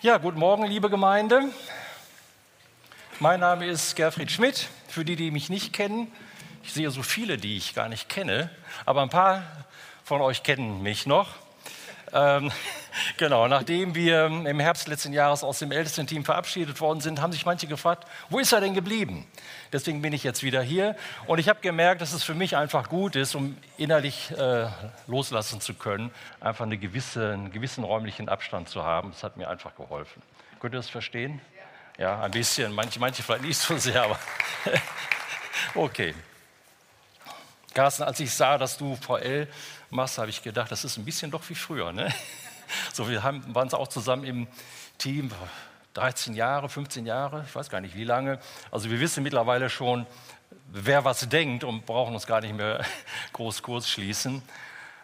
[0.00, 1.42] Ja, guten Morgen, liebe Gemeinde.
[3.18, 4.68] Mein Name ist Gerfried Schmidt.
[4.86, 6.12] Für die, die mich nicht kennen,
[6.62, 8.48] ich sehe so viele, die ich gar nicht kenne,
[8.86, 9.42] aber ein paar
[10.04, 11.30] von euch kennen mich noch.
[12.12, 12.52] Ähm,
[13.16, 17.46] genau, nachdem wir im Herbst letzten Jahres aus dem Ältestenteam verabschiedet worden sind, haben sich
[17.46, 19.26] manche gefragt, wo ist er denn geblieben?
[19.72, 20.96] Deswegen bin ich jetzt wieder hier
[21.26, 24.68] und ich habe gemerkt, dass es für mich einfach gut ist, um innerlich äh,
[25.06, 26.10] loslassen zu können,
[26.40, 29.10] einfach eine gewisse, einen gewissen räumlichen Abstand zu haben.
[29.12, 30.22] Das hat mir einfach geholfen.
[30.60, 31.40] Könnt ihr das verstehen?
[31.98, 34.18] Ja, ein bisschen, manche, manche vielleicht nicht so sehr, aber
[35.74, 36.14] okay.
[37.74, 39.48] Carsten, als ich sah, dass du VL
[39.90, 41.92] machst, habe ich gedacht, das ist ein bisschen doch wie früher.
[41.92, 42.12] Ne?
[42.92, 44.46] So, wir haben, waren auch zusammen im
[44.98, 45.30] Team,
[45.94, 48.38] 13 Jahre, 15 Jahre, ich weiß gar nicht wie lange.
[48.70, 50.06] Also wir wissen mittlerweile schon,
[50.70, 52.84] wer was denkt und brauchen uns gar nicht mehr
[53.32, 54.42] groß kurz schließen.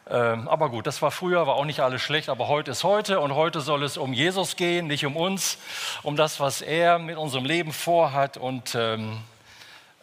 [0.08, 3.20] Ähm, aber gut, das war früher, war auch nicht alles schlecht, aber heute ist heute
[3.20, 5.56] und heute soll es um Jesus gehen, nicht um uns,
[6.02, 9.18] um das, was er mit unserem Leben vorhat und ähm,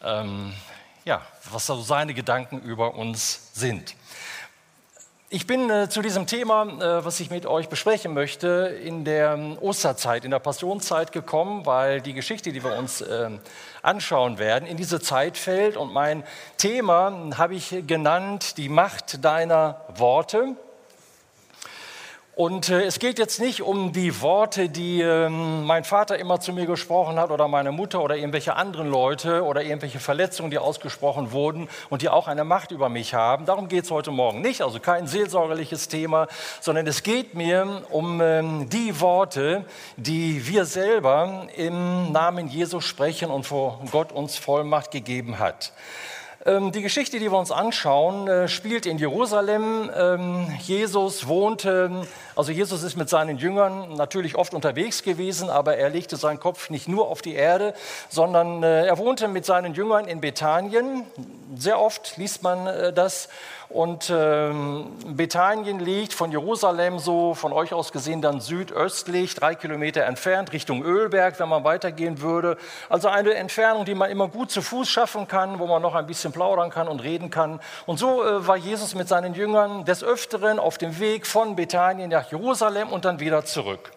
[0.04, 0.54] ähm,
[1.06, 1.22] ja,
[1.52, 3.96] was so seine Gedanken über uns sind.
[5.34, 9.36] Ich bin äh, zu diesem Thema, äh, was ich mit euch besprechen möchte, in der
[9.36, 13.30] ähm, Osterzeit, in der Passionszeit gekommen, weil die Geschichte, die wir uns äh,
[13.82, 15.78] anschauen werden, in diese Zeit fällt.
[15.78, 16.26] Und mein
[16.58, 20.58] Thema habe ich genannt, die Macht deiner Worte.
[22.42, 26.54] Und äh, es geht jetzt nicht um die Worte, die äh, mein Vater immer zu
[26.54, 31.34] mir gesprochen hat oder meine Mutter oder irgendwelche anderen Leute oder irgendwelche Verletzungen, die ausgesprochen
[31.34, 33.46] wurden und die auch eine Macht über mich haben.
[33.46, 36.26] Darum geht es heute Morgen nicht, also kein seelsorgerliches Thema,
[36.62, 39.64] sondern es geht mir um äh, die Worte,
[39.98, 45.74] die wir selber im Namen Jesus sprechen und vor Gott uns Vollmacht gegeben hat.
[46.44, 49.92] Ähm, die Geschichte, die wir uns anschauen, äh, spielt in Jerusalem.
[49.96, 55.90] Ähm, Jesus wohnte, also Jesus ist mit seinen Jüngern natürlich oft unterwegs gewesen, aber er
[55.90, 57.74] legte seinen Kopf nicht nur auf die Erde,
[58.10, 61.04] sondern äh, er wohnte mit seinen Jüngern in Bethanien.
[61.56, 63.30] Sehr oft liest man äh, das.
[63.74, 70.04] Und ähm, Bethanien liegt von Jerusalem so von euch aus gesehen dann südöstlich, drei Kilometer
[70.04, 72.58] entfernt, Richtung Ölberg, wenn man weitergehen würde.
[72.90, 76.06] Also eine Entfernung, die man immer gut zu Fuß schaffen kann, wo man noch ein
[76.06, 77.62] bisschen plaudern kann und reden kann.
[77.86, 82.10] Und so äh, war Jesus mit seinen Jüngern des Öfteren auf dem Weg von Bethanien
[82.10, 83.92] nach Jerusalem und dann wieder zurück.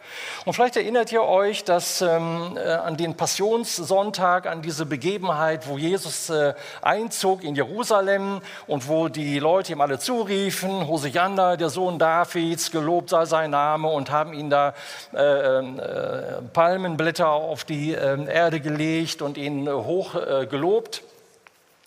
[0.45, 5.77] Und vielleicht erinnert ihr euch, dass ähm, äh, an den Passionssonntag, an diese Begebenheit, wo
[5.77, 11.99] Jesus äh, einzog in Jerusalem und wo die Leute ihm alle zuriefen, Hosianna, der Sohn
[11.99, 14.75] Davids, gelobt sei sein Name und haben ihn da
[15.13, 21.03] äh, äh, Palmenblätter auf die äh, Erde gelegt und ihn hoch äh, gelobt.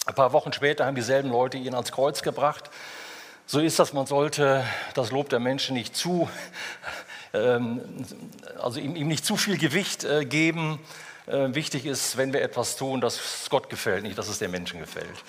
[0.06, 2.70] Ein paar Wochen später haben dieselben Leute ihn ans Kreuz gebracht.
[3.50, 6.28] So ist das, man sollte das Lob der Menschen nicht zu,
[7.34, 7.80] ähm,
[8.62, 10.80] also ihm, ihm, nicht zu viel Gewicht äh, geben.
[11.28, 14.52] Äh, wichtig ist, wenn wir etwas tun, dass es Gott gefällt, nicht dass es den
[14.52, 15.24] Menschen gefällt.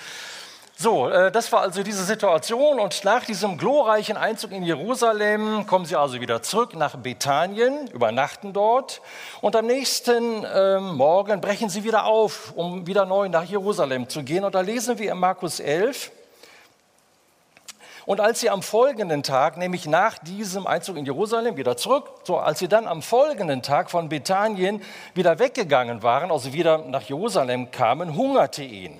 [0.76, 5.84] So, äh, das war also diese Situation und nach diesem glorreichen Einzug in Jerusalem kommen
[5.84, 9.00] sie also wieder zurück nach Bethanien, übernachten dort
[9.42, 14.24] und am nächsten ähm, Morgen brechen sie wieder auf, um wieder neu nach Jerusalem zu
[14.24, 14.42] gehen.
[14.42, 16.10] Und da lesen wir in Markus 11,
[18.08, 22.38] und als sie am folgenden Tag, nämlich nach diesem Einzug in Jerusalem, wieder zurück, so
[22.38, 24.80] als sie dann am folgenden Tag von Bethanien
[25.12, 28.96] wieder weggegangen waren, also wieder nach Jerusalem kamen, hungerte ihn.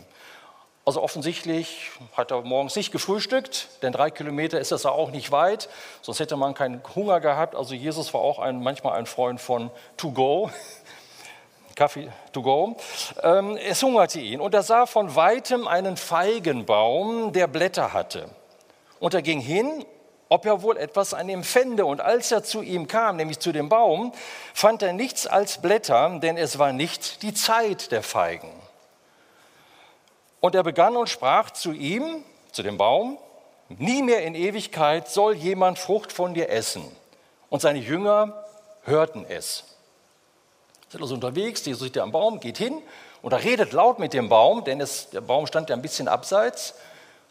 [0.84, 5.70] Also offensichtlich hat er morgens nicht gefrühstückt, denn drei Kilometer ist das auch nicht weit,
[6.02, 7.54] sonst hätte man keinen Hunger gehabt.
[7.54, 10.50] Also Jesus war auch ein, manchmal ein Freund von To Go,
[11.75, 12.76] Kaffee to go.
[13.22, 18.28] Ähm, es hungerte ihn und er sah von weitem einen Feigenbaum, der Blätter hatte.
[19.00, 19.84] Und er ging hin,
[20.28, 21.86] ob er wohl etwas an ihm fände.
[21.86, 24.12] Und als er zu ihm kam, nämlich zu dem Baum,
[24.53, 28.50] fand er nichts als Blätter, denn es war nicht die Zeit der Feigen.
[30.41, 32.22] Und er begann und sprach zu ihm,
[32.53, 33.19] zu dem Baum,
[33.69, 36.84] nie mehr in Ewigkeit soll jemand Frucht von dir essen.
[37.50, 38.44] Und seine Jünger
[38.84, 39.64] hörten es.
[40.88, 42.81] Sind also unterwegs, Jesus sitzt am Baum, geht hin
[43.20, 46.08] und er redet laut mit dem Baum, denn es, der Baum stand ja ein bisschen
[46.08, 46.75] abseits.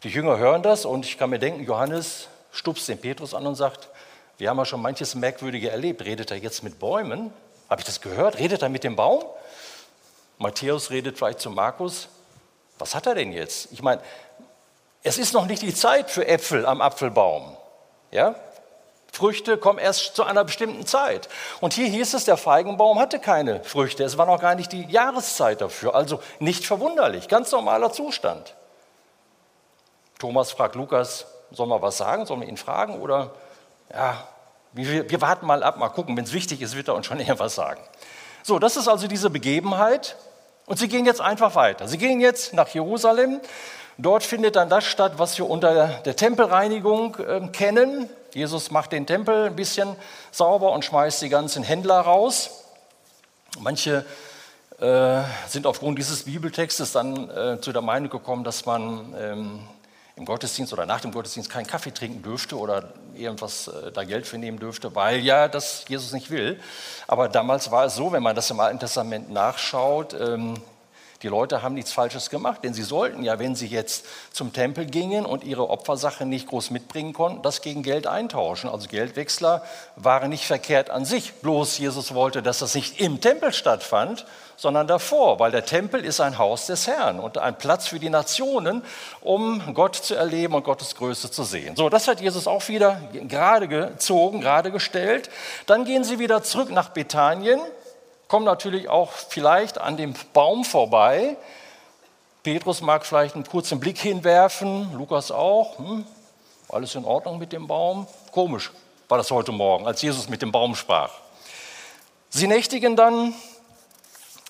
[0.04, 3.56] Die Jünger hören das und ich kann mir denken, Johannes stupst den Petrus an und
[3.56, 3.88] sagt,
[4.36, 6.04] wir haben ja schon manches Merkwürdige erlebt.
[6.04, 7.32] Redet er jetzt mit Bäumen?
[7.68, 8.38] Habe ich das gehört?
[8.38, 9.24] Redet er mit dem Baum?
[10.38, 12.08] Matthäus redet vielleicht zu Markus.
[12.78, 13.72] Was hat er denn jetzt?
[13.72, 14.00] Ich meine,
[15.02, 17.56] es ist noch nicht die Zeit für Äpfel am Apfelbaum.
[18.12, 18.36] Ja?
[19.12, 21.28] Früchte kommen erst zu einer bestimmten Zeit.
[21.60, 24.04] Und hier hieß es, der Feigenbaum hatte keine Früchte.
[24.04, 25.96] Es war noch gar nicht die Jahreszeit dafür.
[25.96, 28.54] Also nicht verwunderlich, ganz normaler Zustand.
[30.18, 32.26] Thomas fragt Lukas, soll man was sagen?
[32.26, 33.00] Sollen wir ihn fragen?
[33.00, 33.30] Oder
[33.92, 34.26] ja,
[34.72, 36.16] Wir, wir warten mal ab, mal gucken.
[36.16, 37.80] Wenn es wichtig ist, wird er uns schon eher was sagen.
[38.42, 40.16] So, das ist also diese Begebenheit.
[40.66, 41.88] Und sie gehen jetzt einfach weiter.
[41.88, 43.40] Sie gehen jetzt nach Jerusalem.
[43.96, 48.08] Dort findet dann das statt, was wir unter der Tempelreinigung äh, kennen.
[48.34, 49.96] Jesus macht den Tempel ein bisschen
[50.30, 52.64] sauber und schmeißt die ganzen Händler raus.
[53.58, 54.04] Manche
[54.78, 59.60] äh, sind aufgrund dieses Bibeltextes dann äh, zu der Meinung gekommen, dass man ähm,
[60.18, 64.26] im Gottesdienst oder nach dem Gottesdienst keinen Kaffee trinken dürfte oder irgendwas äh, da Geld
[64.26, 66.60] für nehmen dürfte, weil ja das Jesus nicht will.
[67.06, 70.60] Aber damals war es so, wenn man das im Alten Testament nachschaut, ähm,
[71.22, 74.86] die Leute haben nichts Falsches gemacht, denn sie sollten ja, wenn sie jetzt zum Tempel
[74.86, 78.70] gingen und ihre Opfersache nicht groß mitbringen konnten, das gegen Geld eintauschen.
[78.70, 79.62] Also Geldwechsler
[79.96, 81.32] waren nicht verkehrt an sich.
[81.34, 84.26] Bloß Jesus wollte, dass das nicht im Tempel stattfand,
[84.56, 88.10] sondern davor, weil der Tempel ist ein Haus des Herrn und ein Platz für die
[88.10, 88.82] Nationen,
[89.20, 91.74] um Gott zu erleben und Gottes Größe zu sehen.
[91.74, 95.30] So, das hat Jesus auch wieder gerade gezogen, gerade gestellt.
[95.66, 97.60] Dann gehen sie wieder zurück nach Bethanien
[98.28, 101.36] kommen natürlich auch vielleicht an dem Baum vorbei.
[102.42, 105.78] Petrus mag vielleicht einen kurzen Blick hinwerfen, Lukas auch.
[105.78, 106.06] Hm,
[106.68, 108.06] alles in Ordnung mit dem Baum?
[108.30, 108.70] Komisch
[109.08, 111.10] war das heute Morgen, als Jesus mit dem Baum sprach.
[112.28, 113.34] Sie nächtigen dann,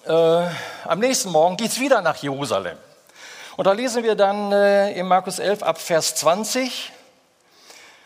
[0.04, 2.76] äh, am nächsten Morgen geht es wieder nach Jerusalem.
[3.56, 6.92] Und da lesen wir dann äh, in Markus 11 ab Vers 20.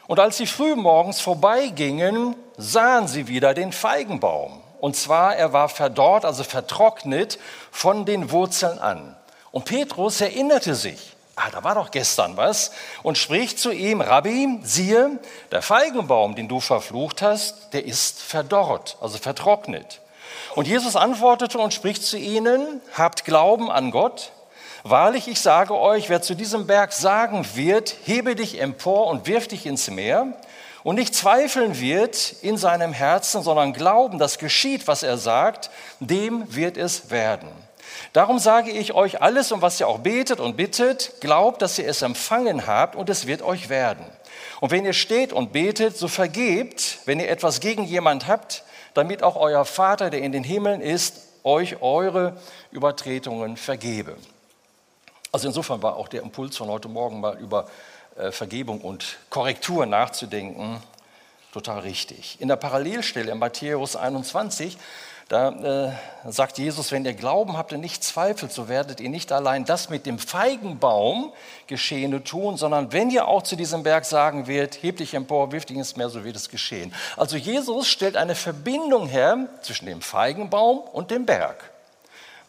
[0.07, 5.69] Und als sie früh morgens vorbeigingen, sahen sie wieder den Feigenbaum und zwar, er war
[5.69, 7.39] verdorrt, also vertrocknet
[7.71, 9.15] von den Wurzeln an.
[9.53, 12.73] Und Petrus erinnerte sich, ah, da war doch gestern was,
[13.05, 15.21] und spricht zu ihm, Rabbi, siehe,
[15.53, 20.01] der Feigenbaum, den du verflucht hast, der ist verdorrt, also vertrocknet.
[20.57, 24.33] Und Jesus antwortete und spricht zu ihnen, habt Glauben an Gott.
[24.83, 29.47] Wahrlich, ich sage euch, wer zu diesem Berg sagen wird, hebe dich empor und wirf
[29.47, 30.37] dich ins Meer,
[30.83, 35.71] und nicht zweifeln wird in seinem Herzen, sondern glauben, dass geschieht, was er sagt,
[36.01, 37.49] dem wird es werden.
[38.13, 41.87] Darum sage ich euch alles, um was ihr auch betet und bittet, glaubt, dass ihr
[41.87, 44.05] es empfangen habt und es wird euch werden.
[44.61, 48.65] Und wenn ihr steht und betet, so vergebt, wenn ihr etwas gegen jemand habt,
[48.95, 52.37] damit auch euer Vater, der in den Himmeln ist, euch eure
[52.71, 54.17] Übertretungen vergebe.
[55.33, 57.67] Also insofern war auch der Impuls von heute Morgen mal über
[58.31, 60.83] Vergebung und Korrektur nachzudenken,
[61.53, 62.41] total richtig.
[62.41, 64.77] In der Parallelstelle in Matthäus 21,
[65.29, 65.95] da
[66.27, 69.65] äh, sagt Jesus, wenn ihr Glauben habt und nicht zweifelt, so werdet ihr nicht allein
[69.65, 71.33] das mit dem Feigenbaum
[71.69, 75.65] Geschehene tun, sondern wenn ihr auch zu diesem Berg sagen werdet, heb dich empor, wirf
[75.65, 76.95] dich ins Meer, so wird es geschehen.
[77.17, 81.72] Also Jesus stellt eine Verbindung her zwischen dem Feigenbaum und dem Berg.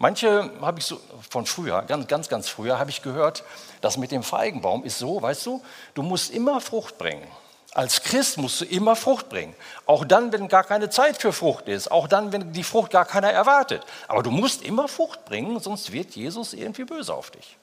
[0.03, 3.45] Manche habe ich so von früher, ganz, ganz, ganz früher, habe ich gehört,
[3.79, 5.63] das mit dem Feigenbaum ist so, weißt du,
[5.93, 7.25] du musst immer Frucht bringen.
[7.73, 9.55] Als Christ musst du immer Frucht bringen.
[9.85, 11.89] Auch dann, wenn gar keine Zeit für Frucht ist.
[11.89, 13.81] Auch dann, wenn die Frucht gar keiner erwartet.
[14.09, 17.55] Aber du musst immer Frucht bringen, sonst wird Jesus irgendwie böse auf dich.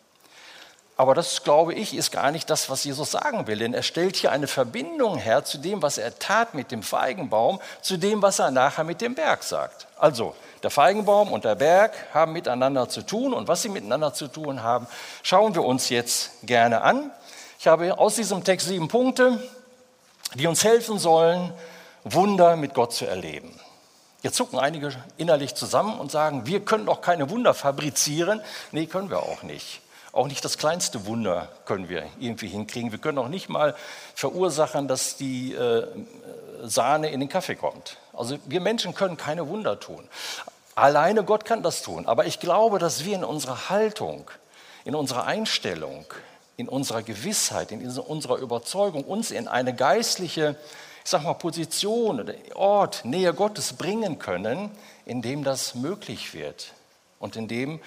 [0.97, 3.59] Aber das, glaube ich, ist gar nicht das, was Jesus sagen will.
[3.59, 7.61] Denn er stellt hier eine Verbindung her zu dem, was er tat mit dem Feigenbaum,
[7.83, 9.87] zu dem, was er nachher mit dem Berg sagt.
[9.99, 14.29] Also, der Feigenbaum und der Berg haben miteinander zu tun und was sie miteinander zu
[14.29, 14.87] tun haben,
[15.23, 17.11] schauen wir uns jetzt gerne an.
[17.59, 19.43] Ich habe aus diesem Text sieben Punkte,
[20.35, 21.53] die uns helfen sollen,
[22.05, 23.59] Wunder mit Gott zu erleben.
[24.23, 28.41] Jetzt zucken einige innerlich zusammen und sagen, wir können doch keine Wunder fabrizieren.
[28.71, 29.81] Nee, können wir auch nicht.
[30.13, 32.91] Auch nicht das kleinste Wunder können wir irgendwie hinkriegen.
[32.91, 33.75] Wir können auch nicht mal
[34.15, 35.87] verursachen, dass die äh,
[36.63, 37.97] Sahne in den Kaffee kommt.
[38.13, 40.07] Also wir Menschen können keine Wunder tun.
[40.81, 42.07] Alleine Gott kann das tun.
[42.07, 44.31] Aber ich glaube, dass wir in unserer Haltung,
[44.85, 46.07] in unserer Einstellung,
[46.57, 50.57] in unserer Gewissheit, in unserer Überzeugung uns in eine geistliche,
[51.05, 54.71] ich sag mal, Position oder Ort, Nähe Gottes bringen können,
[55.05, 56.73] in dem das möglich wird
[57.19, 57.81] und in dem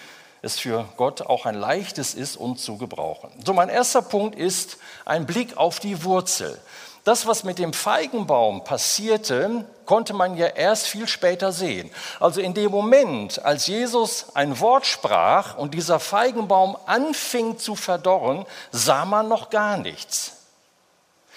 [0.44, 3.32] es für Gott auch ein leichtes ist, uns zu gebrauchen.
[3.44, 6.60] So, mein erster Punkt ist ein Blick auf die Wurzel.
[7.04, 11.92] Das, was mit dem Feigenbaum passierte, konnte man ja erst viel später sehen.
[12.22, 18.46] Also in dem Moment, als Jesus ein Wort sprach und dieser Feigenbaum anfing zu verdorren,
[18.72, 20.38] sah man noch gar nichts.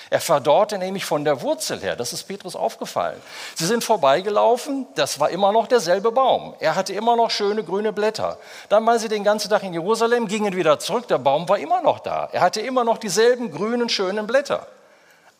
[0.08, 3.20] Er verdorrte nämlich von der Wurzel her, das ist Petrus aufgefallen.
[3.56, 6.54] Sie sind vorbeigelaufen, das war immer noch derselbe Baum.
[6.61, 8.38] Er hatte immer noch schöne grüne Blätter.
[8.68, 11.82] Dann waren sie den ganzen Tag in Jerusalem, gingen wieder zurück, der Baum war immer
[11.82, 12.28] noch da.
[12.30, 14.68] Er hatte immer noch dieselben grünen, schönen Blätter.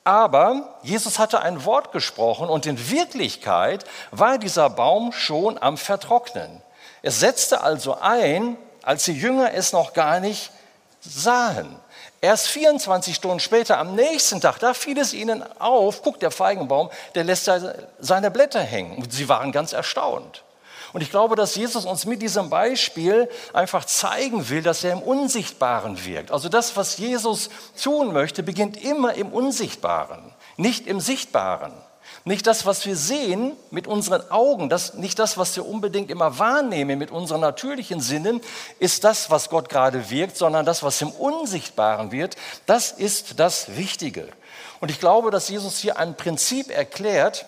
[0.07, 6.63] Aber Jesus hatte ein Wort gesprochen und in Wirklichkeit war dieser Baum schon am Vertrocknen.
[7.03, 10.53] Es setzte also ein, als die Jünger es noch gar nicht
[11.01, 11.81] sahen.
[12.21, 16.89] Erst 24 Stunden später, am nächsten Tag, da fiel es ihnen auf, guckt der Feigenbaum,
[17.17, 17.51] der lässt
[17.99, 18.99] seine Blätter hängen.
[18.99, 20.45] Und sie waren ganz erstaunt.
[20.97, 25.03] Und ich glaube, dass Jesus uns mit diesem Beispiel einfach zeigen will, dass er im
[25.03, 26.33] Unsichtbaren wirkt.
[26.33, 31.75] Also das, was Jesus tun möchte, beginnt immer im Unsichtbaren, nicht im Sichtbaren.
[32.25, 36.39] Nicht das, was wir sehen mit unseren Augen, das, nicht das, was wir unbedingt immer
[36.39, 38.41] wahrnehmen mit unseren natürlichen Sinnen,
[38.79, 43.77] ist das, was Gott gerade wirkt, sondern das, was im Unsichtbaren wird, das ist das
[43.77, 44.29] Wichtige.
[44.81, 47.45] Und ich glaube, dass Jesus hier ein Prinzip erklärt,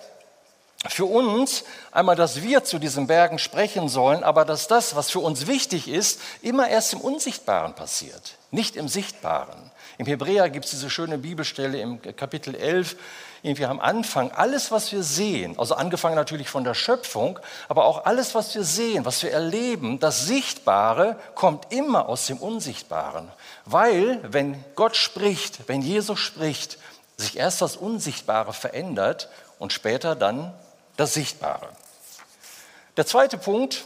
[0.86, 5.18] für uns einmal, dass wir zu diesen Bergen sprechen sollen, aber dass das, was für
[5.18, 9.72] uns wichtig ist, immer erst im Unsichtbaren passiert, nicht im Sichtbaren.
[9.98, 12.94] Im Hebräer gibt es diese schöne Bibelstelle im Kapitel 11,
[13.42, 18.04] irgendwie am Anfang, alles, was wir sehen, also angefangen natürlich von der Schöpfung, aber auch
[18.04, 23.28] alles, was wir sehen, was wir erleben, das Sichtbare kommt immer aus dem Unsichtbaren.
[23.64, 26.78] Weil, wenn Gott spricht, wenn Jesus spricht,
[27.16, 30.54] sich erst das Unsichtbare verändert und später dann
[30.98, 31.68] das Sichtbare.
[32.96, 33.84] Der zweite Punkt,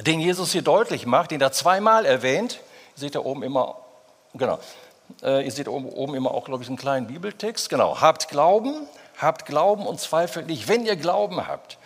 [0.00, 2.60] den Jesus hier deutlich macht, den er zweimal erwähnt,
[2.96, 3.76] ihr seht da oben immer,
[4.32, 4.58] genau,
[5.22, 8.74] äh, ihr seht oben, oben immer auch, glaube ich, einen kleinen Bibeltext, genau, habt Glauben,
[9.18, 11.76] habt Glauben und zweifelt nicht, wenn ihr Glauben habt.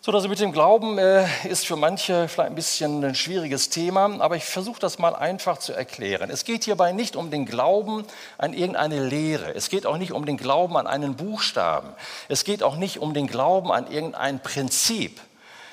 [0.00, 4.20] So, also mit dem Glauben äh, ist für manche vielleicht ein bisschen ein schwieriges Thema,
[4.20, 6.30] aber ich versuche das mal einfach zu erklären.
[6.30, 8.04] Es geht hierbei nicht um den Glauben
[8.38, 9.52] an irgendeine Lehre.
[9.56, 11.88] Es geht auch nicht um den Glauben an einen Buchstaben.
[12.28, 15.20] Es geht auch nicht um den Glauben an irgendein Prinzip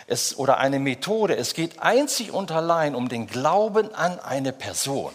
[0.08, 1.38] es, oder eine Methode.
[1.38, 5.12] Es geht einzig und allein um den Glauben an eine Person.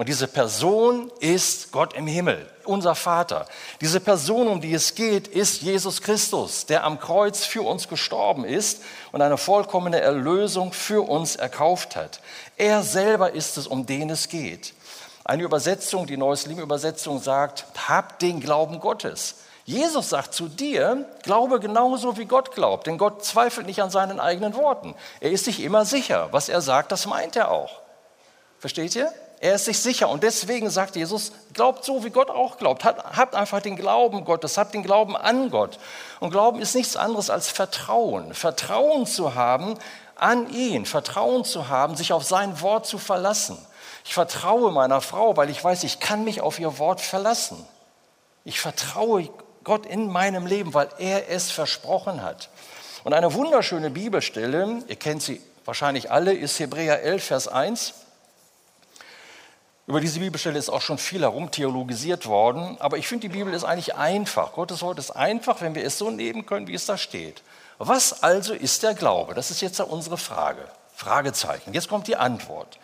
[0.00, 3.46] Und diese Person ist Gott im Himmel, unser Vater.
[3.82, 8.46] Diese Person, um die es geht, ist Jesus Christus, der am Kreuz für uns gestorben
[8.46, 8.80] ist
[9.12, 12.22] und eine vollkommene Erlösung für uns erkauft hat.
[12.56, 14.72] Er selber ist es, um den es geht.
[15.22, 19.34] Eine Übersetzung, die Neues Leben Übersetzung sagt, habt den Glauben Gottes.
[19.66, 24.18] Jesus sagt zu dir, glaube genauso wie Gott glaubt, denn Gott zweifelt nicht an seinen
[24.18, 24.94] eigenen Worten.
[25.20, 26.28] Er ist sich immer sicher.
[26.30, 27.82] Was er sagt, das meint er auch.
[28.58, 29.12] Versteht ihr?
[29.42, 32.84] Er ist sich sicher und deswegen sagt Jesus, glaubt so, wie Gott auch glaubt.
[32.84, 35.78] Habt einfach den Glauben Gottes, habt den Glauben an Gott.
[36.20, 38.34] Und Glauben ist nichts anderes als Vertrauen.
[38.34, 39.78] Vertrauen zu haben
[40.14, 43.56] an ihn, Vertrauen zu haben, sich auf sein Wort zu verlassen.
[44.04, 47.66] Ich vertraue meiner Frau, weil ich weiß, ich kann mich auf ihr Wort verlassen.
[48.44, 49.30] Ich vertraue
[49.64, 52.50] Gott in meinem Leben, weil er es versprochen hat.
[53.04, 57.94] Und eine wunderschöne Bibelstelle, ihr kennt sie wahrscheinlich alle, ist Hebräer 11, Vers 1.
[59.90, 63.64] Über diese Bibelstelle ist auch schon viel herumtheologisiert worden, aber ich finde, die Bibel ist
[63.64, 64.52] eigentlich einfach.
[64.52, 67.42] Gottes Wort ist einfach, wenn wir es so nehmen können, wie es da steht.
[67.78, 69.34] Was also ist der Glaube?
[69.34, 70.62] Das ist jetzt unsere Frage.
[70.94, 71.72] Fragezeichen.
[71.72, 72.78] Jetzt kommt die Antwort.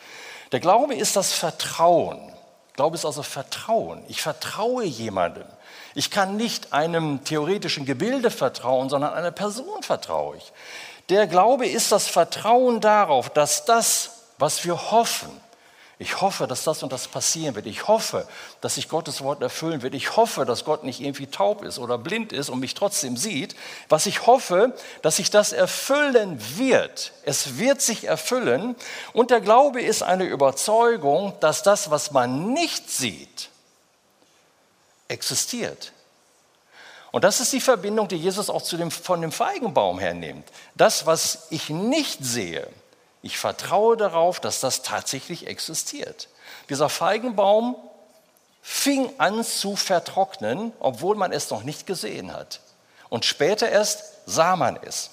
[0.51, 2.33] Der Glaube ist das Vertrauen.
[2.73, 4.03] Glaube ist also Vertrauen.
[4.09, 5.47] Ich vertraue jemandem.
[5.95, 10.53] Ich kann nicht einem theoretischen Gebilde vertrauen, sondern einer Person vertraue ich.
[11.09, 15.31] Der Glaube ist das Vertrauen darauf, dass das, was wir hoffen,
[15.99, 17.67] ich hoffe, dass das und das passieren wird.
[17.67, 18.29] Ich hoffe,
[18.61, 19.95] dass sich Gottes Wort erfüllen wird.
[19.95, 23.57] Ich hoffe, dass Gott nicht irgendwie taub ist oder blind ist und mich trotzdem sieht.
[23.89, 27.13] Was ich hoffe, dass sich das erfüllen wird.
[27.25, 28.77] Es wird sich erfüllen.
[29.15, 33.49] Und der Glaube ist eine Überzeugung, dass das, was man nicht sieht,
[35.09, 35.93] existiert.
[37.11, 40.47] Und das ist die Verbindung, die Jesus auch dem, von dem Feigenbaum hernimmt.
[40.75, 42.69] Das, was ich nicht sehe,
[43.23, 46.29] ich vertraue darauf, dass das tatsächlich existiert.
[46.69, 47.77] Dieser Feigenbaum
[48.63, 52.61] fing an zu vertrocknen, obwohl man es noch nicht gesehen hat.
[53.09, 55.11] Und später erst sah man es.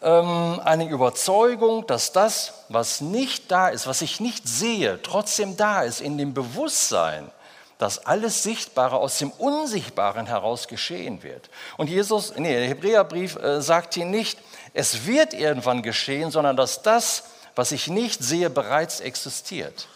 [0.00, 5.82] Ähm, eine Überzeugung, dass das, was nicht da ist, was ich nicht sehe, trotzdem da
[5.82, 7.30] ist, in dem Bewusstsein,
[7.78, 11.50] dass alles Sichtbare aus dem Unsichtbaren heraus geschehen wird.
[11.76, 14.38] Und Jesus, nee, der Hebräerbrief äh, sagt hier nicht,
[14.78, 17.24] es wird irgendwann geschehen, sondern dass das,
[17.56, 19.88] was ich nicht sehe, bereits existiert.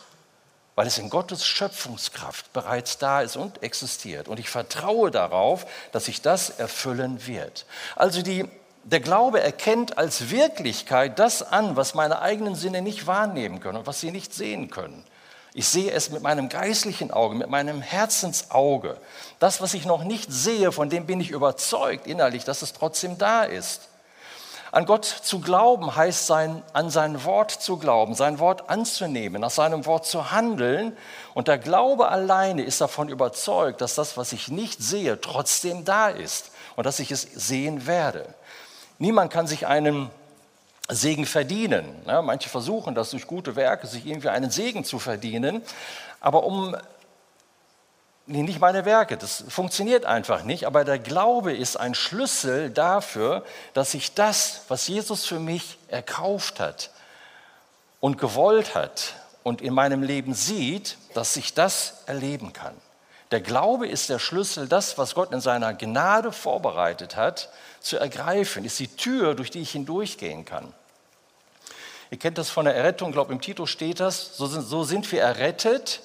[0.74, 4.26] Weil es in Gottes Schöpfungskraft bereits da ist und existiert.
[4.26, 7.64] Und ich vertraue darauf, dass sich das erfüllen wird.
[7.94, 8.44] Also die,
[8.82, 13.86] der Glaube erkennt als Wirklichkeit das an, was meine eigenen Sinne nicht wahrnehmen können und
[13.86, 15.04] was sie nicht sehen können.
[15.54, 18.96] Ich sehe es mit meinem geistlichen Auge, mit meinem Herzensauge.
[19.38, 23.16] Das, was ich noch nicht sehe, von dem bin ich überzeugt innerlich, dass es trotzdem
[23.16, 23.91] da ist.
[24.72, 29.50] An Gott zu glauben heißt sein, an sein Wort zu glauben, sein Wort anzunehmen, nach
[29.50, 30.96] seinem Wort zu handeln.
[31.34, 36.08] Und der Glaube alleine ist davon überzeugt, dass das, was ich nicht sehe, trotzdem da
[36.08, 38.34] ist und dass ich es sehen werde.
[38.98, 40.08] Niemand kann sich einen
[40.88, 41.84] Segen verdienen.
[42.06, 45.60] Manche versuchen das durch gute Werke, sich irgendwie einen Segen zu verdienen.
[46.18, 46.74] Aber um
[48.26, 53.94] nicht meine Werke, das funktioniert einfach nicht, aber der Glaube ist ein Schlüssel dafür, dass
[53.94, 56.90] ich das, was Jesus für mich erkauft hat
[58.00, 62.74] und gewollt hat und in meinem Leben sieht, dass ich das erleben kann.
[63.32, 67.48] Der Glaube ist der Schlüssel, das, was Gott in seiner Gnade vorbereitet hat,
[67.80, 70.72] zu ergreifen, ist die Tür, durch die ich hindurchgehen kann.
[72.10, 74.84] Ihr kennt das von der Errettung, ich glaube im Titel steht das, so sind, so
[74.84, 76.02] sind wir errettet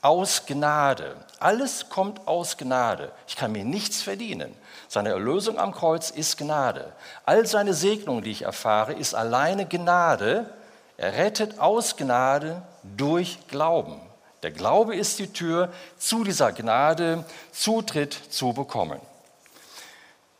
[0.00, 1.16] aus Gnade.
[1.40, 3.12] Alles kommt aus Gnade.
[3.26, 4.54] Ich kann mir nichts verdienen.
[4.88, 6.92] Seine Erlösung am Kreuz ist Gnade.
[7.24, 10.48] All seine Segnungen, die ich erfahre, ist alleine Gnade.
[10.96, 14.00] Er rettet aus Gnade durch Glauben.
[14.42, 19.00] Der Glaube ist die Tür zu dieser Gnade, Zutritt zu bekommen.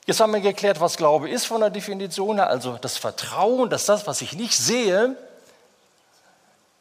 [0.07, 3.85] Jetzt haben wir geklärt, was Glaube ist von der Definition her, also das Vertrauen, dass
[3.85, 5.17] das, was ich nicht sehe,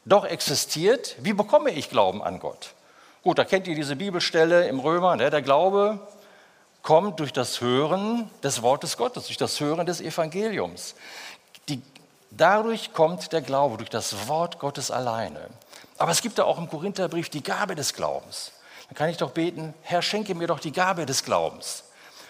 [0.07, 1.15] doch existiert.
[1.19, 2.73] Wie bekomme ich Glauben an Gott?
[3.23, 5.29] Gut, da kennt ihr diese Bibelstelle im Römer, ne?
[5.29, 5.99] der Glaube
[6.81, 10.95] kommt durch das Hören des Wortes Gottes, durch das Hören des Evangeliums.
[11.67, 11.81] Die,
[12.31, 15.49] dadurch kommt der Glaube, durch das Wort Gottes alleine.
[15.97, 18.53] Aber es gibt da auch im Korintherbrief die Gabe des Glaubens.
[18.87, 21.83] Dann kann ich doch beten, Herr, schenke mir doch die Gabe des Glaubens.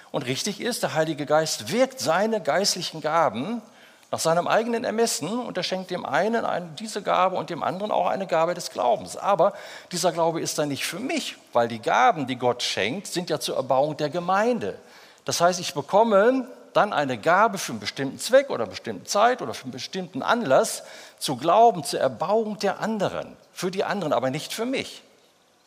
[0.09, 3.61] Und richtig ist, der Heilige Geist wirkt seine geistlichen Gaben
[4.09, 7.91] nach seinem eigenen Ermessen und er schenkt dem einen eine, diese Gabe und dem anderen
[7.91, 9.17] auch eine Gabe des Glaubens.
[9.17, 9.53] Aber
[9.91, 13.39] dieser Glaube ist dann nicht für mich, weil die Gaben, die Gott schenkt, sind ja
[13.39, 14.79] zur Erbauung der Gemeinde.
[15.25, 19.41] Das heißt, ich bekomme dann eine Gabe für einen bestimmten Zweck oder eine bestimmte Zeit
[19.41, 20.83] oder für einen bestimmten Anlass
[21.19, 25.01] zu glauben, zur Erbauung der anderen, für die anderen, aber nicht für mich.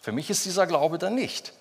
[0.00, 1.52] Für mich ist dieser Glaube dann nicht.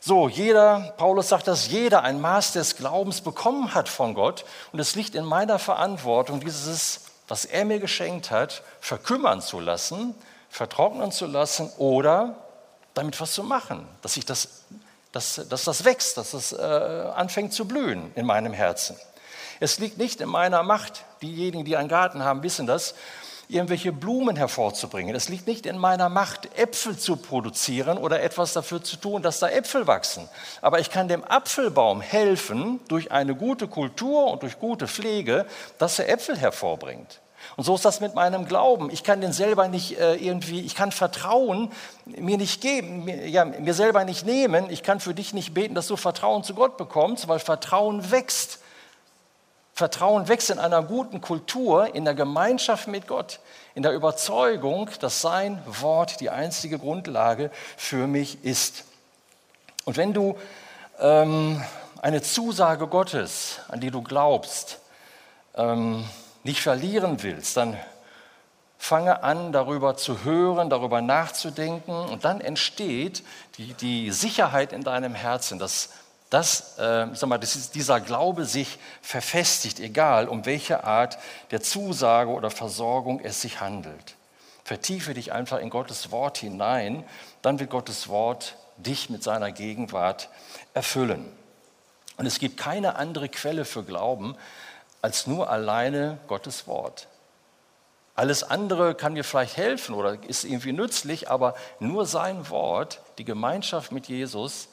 [0.00, 4.44] So, jeder, Paulus sagt, dass jeder ein Maß des Glaubens bekommen hat von Gott.
[4.72, 10.14] Und es liegt in meiner Verantwortung, dieses, was er mir geschenkt hat, verkümmern zu lassen,
[10.50, 12.36] vertrocknen zu lassen oder
[12.94, 14.64] damit was zu machen, dass, ich das,
[15.12, 18.96] dass, dass das wächst, dass es äh, anfängt zu blühen in meinem Herzen.
[19.60, 22.94] Es liegt nicht in meiner Macht, diejenigen, die einen Garten haben, wissen das,
[23.48, 25.16] irgendwelche Blumen hervorzubringen.
[25.16, 29.38] Es liegt nicht in meiner Macht, Äpfel zu produzieren oder etwas dafür zu tun, dass
[29.38, 30.28] da Äpfel wachsen.
[30.60, 35.46] Aber ich kann dem Apfelbaum helfen, durch eine gute Kultur und durch gute Pflege,
[35.78, 37.20] dass er Äpfel hervorbringt.
[37.56, 38.90] Und so ist das mit meinem Glauben.
[38.90, 41.72] Ich kann den selber nicht äh, irgendwie, ich kann Vertrauen
[42.04, 44.68] mir nicht geben, mir, ja, mir selber nicht nehmen.
[44.70, 48.60] Ich kann für dich nicht beten, dass du Vertrauen zu Gott bekommst, weil Vertrauen wächst.
[49.78, 53.38] Vertrauen wächst in einer guten Kultur, in der Gemeinschaft mit Gott,
[53.76, 58.86] in der Überzeugung, dass sein Wort die einzige Grundlage für mich ist.
[59.84, 60.36] Und wenn du
[60.98, 61.62] ähm,
[62.02, 64.80] eine Zusage Gottes, an die du glaubst,
[65.54, 66.04] ähm,
[66.42, 67.76] nicht verlieren willst, dann
[68.78, 73.22] fange an, darüber zu hören, darüber nachzudenken und dann entsteht
[73.58, 75.90] die, die Sicherheit in deinem Herzen, dass
[76.30, 81.18] dass, äh, sag mal, dass dieser Glaube sich verfestigt, egal um welche Art
[81.50, 84.16] der Zusage oder Versorgung es sich handelt.
[84.64, 87.04] Vertiefe dich einfach in Gottes Wort hinein,
[87.40, 90.28] dann wird Gottes Wort dich mit seiner Gegenwart
[90.74, 91.32] erfüllen.
[92.18, 94.36] Und es gibt keine andere Quelle für Glauben
[95.00, 97.08] als nur alleine Gottes Wort.
[98.14, 103.24] Alles andere kann mir vielleicht helfen oder ist irgendwie nützlich, aber nur sein Wort, die
[103.24, 104.68] Gemeinschaft mit Jesus,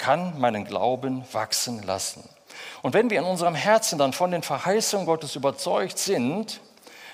[0.00, 2.28] kann meinen Glauben wachsen lassen.
[2.82, 6.60] Und wenn wir in unserem Herzen dann von den Verheißungen Gottes überzeugt sind,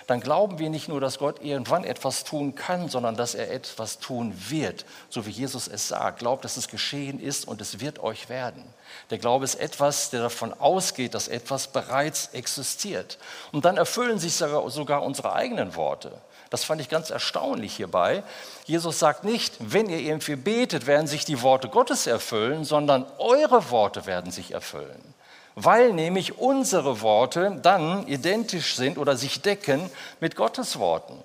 [0.06, 3.98] dann glauben wir nicht nur, dass Gott irgendwann etwas tun kann, sondern dass er etwas
[3.98, 6.20] tun wird, so wie Jesus es sagt.
[6.20, 8.62] Glaubt, dass es geschehen ist und es wird euch werden.
[9.10, 13.18] Der Glaube ist etwas, der davon ausgeht, dass etwas bereits existiert.
[13.50, 16.12] Und dann erfüllen sich sogar unsere eigenen Worte.
[16.50, 18.22] Das fand ich ganz erstaunlich hierbei.
[18.66, 23.70] Jesus sagt nicht, wenn ihr irgendwie betet, werden sich die Worte Gottes erfüllen, sondern eure
[23.70, 25.14] Worte werden sich erfüllen.
[25.56, 31.18] Weil nämlich unsere Worte dann identisch sind oder sich decken mit Gottes Worten,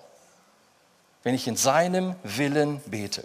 [1.23, 3.23] wenn ich in seinem Willen bete.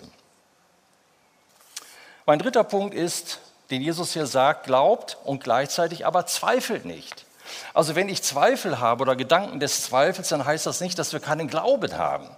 [2.26, 3.38] Mein dritter Punkt ist,
[3.70, 7.25] den Jesus hier sagt, glaubt und gleichzeitig aber zweifelt nicht.
[7.74, 11.20] Also wenn ich Zweifel habe oder Gedanken des Zweifels, dann heißt das nicht, dass wir
[11.20, 12.28] keinen Glauben haben.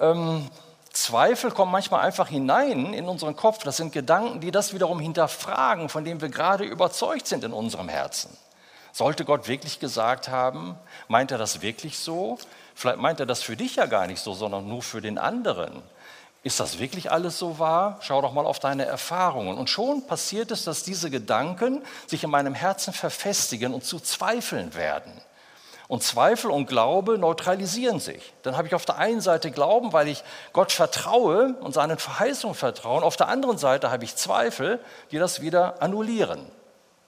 [0.00, 0.48] Ähm,
[0.92, 3.62] Zweifel kommen manchmal einfach hinein in unseren Kopf.
[3.62, 7.88] Das sind Gedanken, die das wiederum hinterfragen, von denen wir gerade überzeugt sind in unserem
[7.88, 8.36] Herzen.
[8.92, 10.76] Sollte Gott wirklich gesagt haben?
[11.06, 12.38] Meint er das wirklich so?
[12.74, 15.82] Vielleicht meint er das für dich ja gar nicht so, sondern nur für den anderen.
[16.42, 17.98] Ist das wirklich alles so wahr?
[18.00, 19.58] Schau doch mal auf deine Erfahrungen.
[19.58, 24.74] Und schon passiert es, dass diese Gedanken sich in meinem Herzen verfestigen und zu Zweifeln
[24.74, 25.12] werden.
[25.88, 28.34] Und Zweifel und Glaube neutralisieren sich.
[28.42, 30.22] Dann habe ich auf der einen Seite Glauben, weil ich
[30.52, 33.02] Gott vertraue und seinen Verheißungen vertraue.
[33.02, 36.46] Auf der anderen Seite habe ich Zweifel, die das wieder annullieren.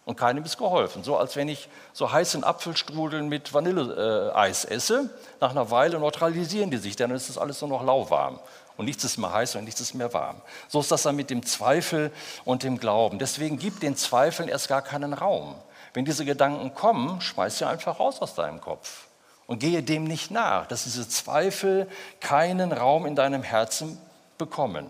[0.06, 1.04] Und keinem ist geholfen.
[1.04, 5.10] So als wenn ich so heißen Apfelstrudeln mit Vanilleeis esse.
[5.40, 8.40] Nach einer Weile neutralisieren die sich, dann ist das alles nur noch lauwarm.
[8.80, 10.40] Und nichts ist mehr heiß und nichts ist mehr warm.
[10.68, 12.10] So ist das dann mit dem Zweifel
[12.46, 13.18] und dem Glauben.
[13.18, 15.54] Deswegen gib den Zweifeln erst gar keinen Raum.
[15.92, 19.08] Wenn diese Gedanken kommen, schmeiß sie einfach raus aus deinem Kopf
[19.46, 21.90] und gehe dem nicht nach, dass diese Zweifel
[22.20, 23.98] keinen Raum in deinem Herzen
[24.38, 24.86] bekommen.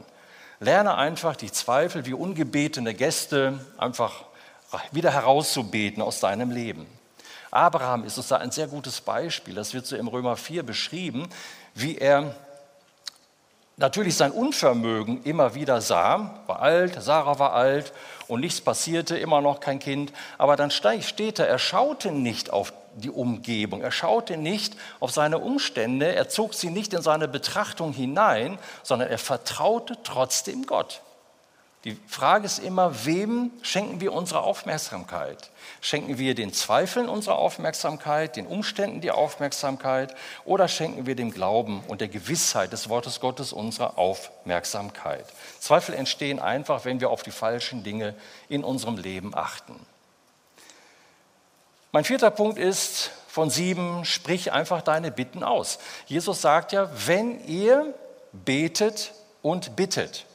[0.60, 4.22] Lerne einfach die Zweifel wie ungebetene Gäste einfach
[4.92, 6.86] wieder herauszubeten aus deinem Leben.
[7.50, 9.56] Abraham ist uns da ein sehr gutes Beispiel.
[9.56, 11.28] Das wird so im Römer 4 beschrieben,
[11.74, 12.36] wie er
[13.80, 17.92] natürlich sein Unvermögen immer wieder sah, war alt, Sarah war alt
[18.28, 20.12] und nichts passierte, immer noch kein Kind.
[20.38, 25.38] Aber dann steht er, er schaute nicht auf die Umgebung, er schaute nicht auf seine
[25.38, 31.00] Umstände, er zog sie nicht in seine Betrachtung hinein, sondern er vertraute trotzdem Gott.
[31.84, 35.50] Die Frage ist immer, wem schenken wir unsere Aufmerksamkeit?
[35.80, 40.14] Schenken wir den Zweifeln unsere Aufmerksamkeit, den Umständen die Aufmerksamkeit
[40.44, 45.24] oder schenken wir dem Glauben und der Gewissheit des Wortes Gottes unsere Aufmerksamkeit?
[45.58, 48.14] Zweifel entstehen einfach, wenn wir auf die falschen Dinge
[48.50, 49.74] in unserem Leben achten.
[51.92, 55.78] Mein vierter Punkt ist von sieben, sprich einfach deine Bitten aus.
[56.04, 57.94] Jesus sagt ja, wenn ihr
[58.32, 60.26] betet und bittet.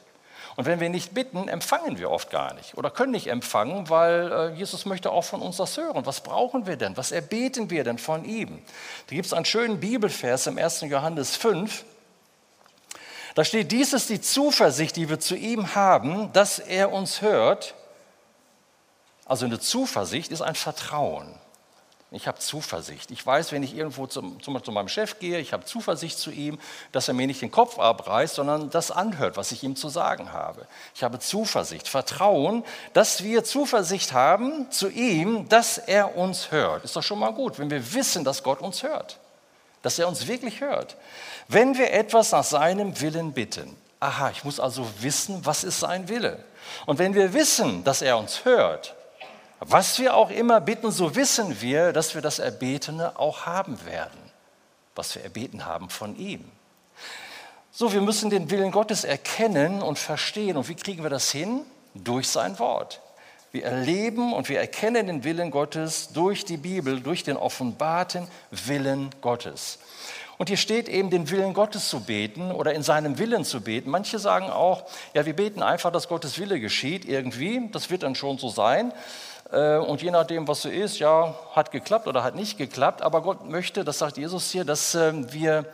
[0.56, 4.32] Und wenn wir nicht bitten, empfangen wir oft gar nicht oder können nicht empfangen, weil
[4.32, 6.06] äh, Jesus möchte auch von uns das hören.
[6.06, 6.96] Was brauchen wir denn?
[6.96, 8.62] Was erbeten wir denn von ihm?
[9.06, 10.80] Da gibt es einen schönen Bibelvers im 1.
[10.82, 11.84] Johannes 5.
[13.34, 17.74] Da steht, dies ist die Zuversicht, die wir zu ihm haben, dass er uns hört.
[19.26, 21.34] Also eine Zuversicht ist ein Vertrauen.
[22.12, 23.10] Ich habe Zuversicht.
[23.10, 26.30] Ich weiß, wenn ich irgendwo zum, zum, zu meinem Chef gehe, ich habe Zuversicht zu
[26.30, 26.58] ihm,
[26.92, 30.32] dass er mir nicht den Kopf abreißt, sondern das anhört, was ich ihm zu sagen
[30.32, 30.68] habe.
[30.94, 36.84] Ich habe Zuversicht, Vertrauen, dass wir Zuversicht haben zu ihm, dass er uns hört.
[36.84, 39.18] Ist doch schon mal gut, wenn wir wissen, dass Gott uns hört,
[39.82, 40.96] dass er uns wirklich hört.
[41.48, 46.08] Wenn wir etwas nach seinem Willen bitten, aha, ich muss also wissen, was ist sein
[46.08, 46.44] Wille.
[46.86, 48.95] Und wenn wir wissen, dass er uns hört,
[49.60, 54.18] was wir auch immer bitten, so wissen wir, dass wir das Erbetene auch haben werden,
[54.94, 56.44] was wir erbeten haben von ihm.
[57.72, 60.56] So, wir müssen den Willen Gottes erkennen und verstehen.
[60.56, 61.60] Und wie kriegen wir das hin?
[61.94, 63.02] Durch sein Wort.
[63.52, 69.10] Wir erleben und wir erkennen den Willen Gottes durch die Bibel, durch den offenbarten Willen
[69.20, 69.78] Gottes.
[70.38, 73.90] Und hier steht eben, den Willen Gottes zu beten oder in seinem Willen zu beten.
[73.90, 77.68] Manche sagen auch, ja, wir beten einfach, dass Gottes Wille geschieht irgendwie.
[77.72, 78.92] Das wird dann schon so sein.
[79.50, 83.02] Äh, und je nachdem, was so ist, ja, hat geklappt oder hat nicht geklappt.
[83.02, 85.66] Aber Gott möchte, das sagt Jesus hier, dass ähm, wir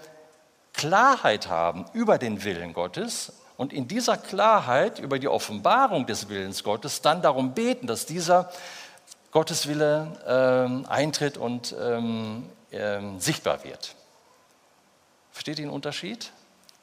[0.72, 6.64] Klarheit haben über den Willen Gottes und in dieser Klarheit über die Offenbarung des Willens
[6.64, 8.50] Gottes dann darum beten, dass dieser
[9.30, 13.94] Gotteswille ähm, eintritt und ähm, ähm, sichtbar wird.
[15.30, 16.32] Versteht ihr den Unterschied?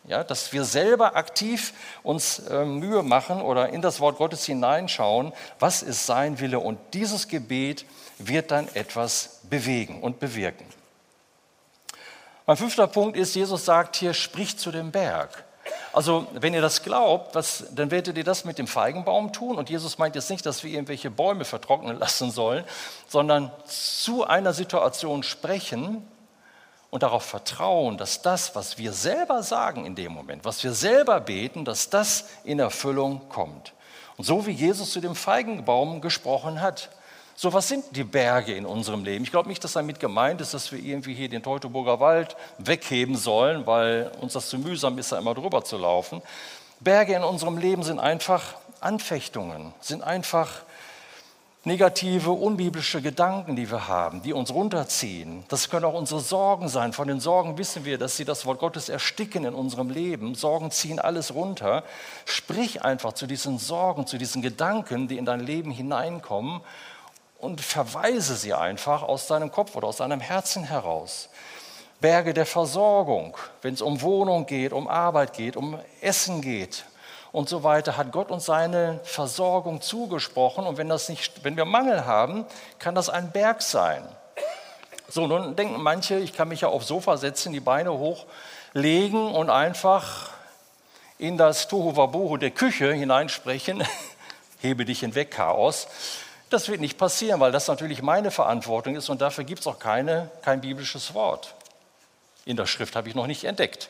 [0.05, 5.33] Ja, dass wir selber aktiv uns äh, Mühe machen oder in das Wort Gottes hineinschauen,
[5.59, 6.59] was ist sein Wille.
[6.59, 7.85] Und dieses Gebet
[8.17, 10.65] wird dann etwas bewegen und bewirken.
[12.47, 15.43] Mein fünfter Punkt ist, Jesus sagt hier, sprich zu dem Berg.
[15.93, 19.57] Also wenn ihr das glaubt, was, dann werdet ihr das mit dem Feigenbaum tun.
[19.57, 22.63] Und Jesus meint jetzt nicht, dass wir irgendwelche Bäume vertrocknen lassen sollen,
[23.07, 26.07] sondern zu einer Situation sprechen,
[26.89, 31.19] und darauf vertrauen, dass das, was wir selber sagen in dem Moment, was wir selber
[31.19, 33.73] beten, dass das in Erfüllung kommt.
[34.17, 36.89] Und so wie Jesus zu dem Feigenbaum gesprochen hat,
[37.35, 39.23] so was sind die Berge in unserem Leben?
[39.23, 43.15] Ich glaube nicht, dass damit gemeint ist, dass wir irgendwie hier den Teutoburger Wald wegheben
[43.15, 46.21] sollen, weil uns das zu mühsam ist, da immer drüber zu laufen.
[46.81, 50.49] Berge in unserem Leben sind einfach Anfechtungen, sind einfach
[51.65, 55.43] negative, unbiblische Gedanken, die wir haben, die uns runterziehen.
[55.49, 56.93] Das können auch unsere Sorgen sein.
[56.93, 60.35] Von den Sorgen wissen wir, dass sie das Wort Gottes ersticken in unserem Leben.
[60.35, 61.83] Sorgen ziehen alles runter.
[62.25, 66.61] Sprich einfach zu diesen Sorgen, zu diesen Gedanken, die in dein Leben hineinkommen
[67.39, 71.29] und verweise sie einfach aus deinem Kopf oder aus deinem Herzen heraus.
[72.01, 76.85] Berge der Versorgung, wenn es um Wohnung geht, um Arbeit geht, um Essen geht,
[77.31, 80.65] und so weiter, hat Gott uns seine Versorgung zugesprochen.
[80.65, 82.45] Und wenn, das nicht, wenn wir Mangel haben,
[82.79, 84.03] kann das ein Berg sein.
[85.07, 89.49] So, nun denken manche, ich kann mich ja aufs Sofa setzen, die Beine hochlegen und
[89.49, 90.31] einfach
[91.17, 93.83] in das Tohuwabohu der Küche hineinsprechen,
[94.59, 95.87] hebe dich hinweg, Chaos.
[96.49, 99.77] Das wird nicht passieren, weil das natürlich meine Verantwortung ist und dafür gibt es auch
[99.77, 101.53] keine, kein biblisches Wort.
[102.45, 103.89] In der Schrift habe ich noch nicht entdeckt.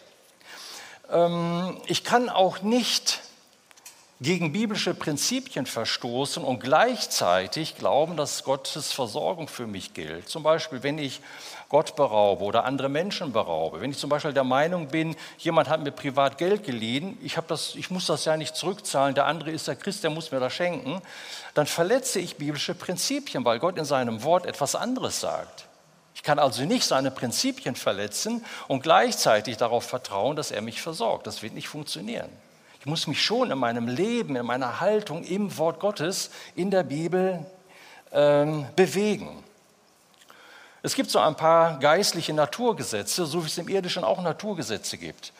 [1.11, 3.21] Ähm, ich kann auch nicht
[4.21, 10.27] gegen biblische Prinzipien verstoßen und gleichzeitig glauben, dass Gottes Versorgung für mich gilt.
[10.27, 11.21] Zum Beispiel, wenn ich
[11.69, 13.79] Gott beraube oder andere Menschen beraube.
[13.79, 17.75] Wenn ich zum Beispiel der Meinung bin, jemand hat mir privat Geld geliehen, ich, das,
[17.75, 20.51] ich muss das ja nicht zurückzahlen, der andere ist der Christ, der muss mir das
[20.51, 20.99] schenken,
[21.53, 25.65] dann verletze ich biblische Prinzipien, weil Gott in seinem Wort etwas anderes sagt.
[26.15, 31.27] Ich kann also nicht seine Prinzipien verletzen und gleichzeitig darauf vertrauen, dass er mich versorgt.
[31.27, 32.29] Das wird nicht funktionieren.
[32.79, 36.83] Ich muss mich schon in meinem Leben, in meiner Haltung im Wort Gottes, in der
[36.83, 37.45] Bibel
[38.13, 39.43] ähm, bewegen.
[40.81, 45.33] Es gibt so ein paar geistliche Naturgesetze, so wie es im irdischen auch Naturgesetze gibt.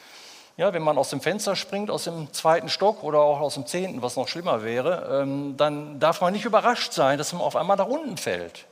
[0.57, 3.65] Ja, wenn man aus dem Fenster springt, aus dem zweiten Stock oder auch aus dem
[3.65, 7.55] zehnten, was noch schlimmer wäre, ähm, dann darf man nicht überrascht sein, dass man auf
[7.55, 8.65] einmal nach unten fällt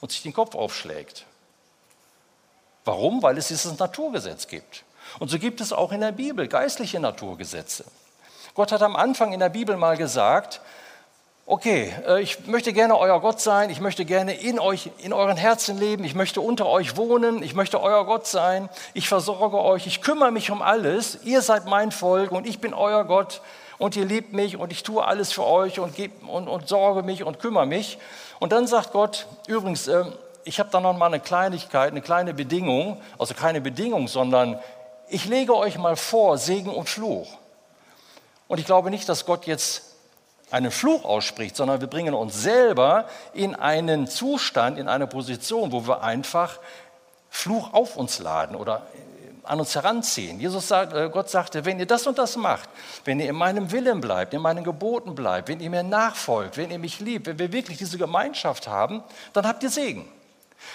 [0.00, 1.24] und sich den Kopf aufschlägt.
[2.84, 3.22] Warum?
[3.22, 4.82] Weil es dieses Naturgesetz gibt.
[5.20, 7.84] Und so gibt es auch in der Bibel geistliche Naturgesetze.
[8.58, 10.60] Gott hat am Anfang in der Bibel mal gesagt,
[11.46, 15.36] okay, äh, ich möchte gerne euer Gott sein, ich möchte gerne in euch, in euren
[15.36, 19.86] Herzen leben, ich möchte unter euch wohnen, ich möchte euer Gott sein, ich versorge euch,
[19.86, 23.42] ich kümmere mich um alles, ihr seid mein Volk und ich bin euer Gott
[23.78, 27.04] und ihr liebt mich und ich tue alles für euch und, geb, und, und sorge
[27.04, 27.96] mich und kümmere mich.
[28.40, 30.02] Und dann sagt Gott, übrigens, äh,
[30.42, 34.58] ich habe da noch mal eine Kleinigkeit, eine kleine Bedingung, also keine Bedingung, sondern
[35.08, 37.37] ich lege euch mal vor Segen und Fluch.
[38.48, 39.82] Und ich glaube nicht, dass Gott jetzt
[40.50, 45.86] einen Fluch ausspricht, sondern wir bringen uns selber in einen Zustand, in eine Position, wo
[45.86, 46.58] wir einfach
[47.30, 48.86] Fluch auf uns laden oder
[49.44, 50.40] an uns heranziehen.
[50.40, 52.68] Jesus sagt, äh, Gott sagte, wenn ihr das und das macht,
[53.04, 56.70] wenn ihr in meinem Willen bleibt, in meinen Geboten bleibt, wenn ihr mir nachfolgt, wenn
[56.70, 60.06] ihr mich liebt, wenn wir wirklich diese Gemeinschaft haben, dann habt ihr Segen.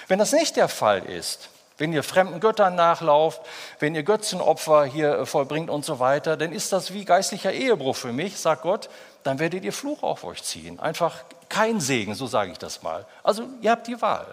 [0.08, 3.42] Wenn das nicht der Fall ist, wenn ihr fremden Göttern nachlauft,
[3.80, 7.96] wenn ihr Götzenopfer hier äh, vollbringt und so weiter, dann ist das wie geistlicher Ehebruch
[7.96, 8.90] für mich, sagt Gott,
[9.24, 10.80] dann werdet ihr Fluch auf euch ziehen.
[10.80, 13.06] Einfach kein Segen, so sage ich das mal.
[13.24, 14.28] Also ihr habt die Wahl.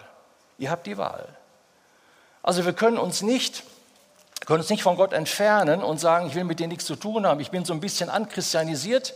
[0.59, 1.27] Ihr habt die Wahl.
[2.43, 3.63] Also wir können uns nicht,
[4.47, 7.27] können uns nicht von Gott entfernen und sagen, ich will mit dir nichts zu tun
[7.27, 7.41] haben.
[7.41, 9.15] Ich bin so ein bisschen anchristianisiert.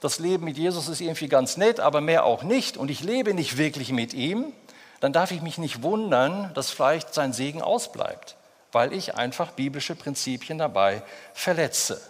[0.00, 2.76] Das Leben mit Jesus ist irgendwie ganz nett, aber mehr auch nicht.
[2.76, 4.52] Und ich lebe nicht wirklich mit ihm
[5.00, 8.36] dann darf ich mich nicht wundern, dass vielleicht sein Segen ausbleibt,
[8.72, 11.02] weil ich einfach biblische Prinzipien dabei
[11.34, 12.00] verletze.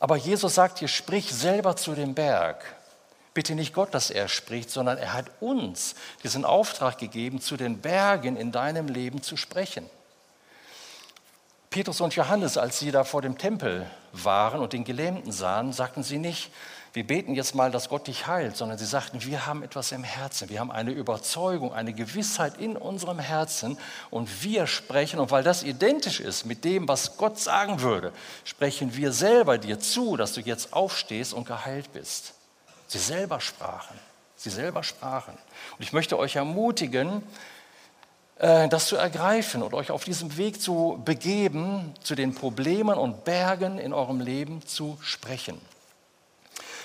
[0.00, 2.64] Aber Jesus sagt hier, sprich selber zu dem Berg.
[3.34, 7.80] Bitte nicht Gott, dass er spricht, sondern er hat uns diesen Auftrag gegeben, zu den
[7.80, 9.88] Bergen in deinem Leben zu sprechen.
[11.70, 16.02] Petrus und Johannes, als sie da vor dem Tempel waren und den Gelähmten sahen, sagten
[16.02, 16.50] sie nicht,
[16.94, 20.04] wir beten jetzt mal, dass Gott dich heilt, sondern sie sagten, wir haben etwas im
[20.04, 23.78] Herzen, wir haben eine Überzeugung, eine Gewissheit in unserem Herzen
[24.10, 28.12] und wir sprechen, und weil das identisch ist mit dem, was Gott sagen würde,
[28.44, 32.34] sprechen wir selber dir zu, dass du jetzt aufstehst und geheilt bist.
[32.88, 33.98] Sie selber sprachen,
[34.36, 35.32] sie selber sprachen.
[35.78, 37.22] Und ich möchte euch ermutigen,
[38.36, 43.24] äh, das zu ergreifen und euch auf diesem Weg zu begeben, zu den Problemen und
[43.24, 45.58] Bergen in eurem Leben zu sprechen.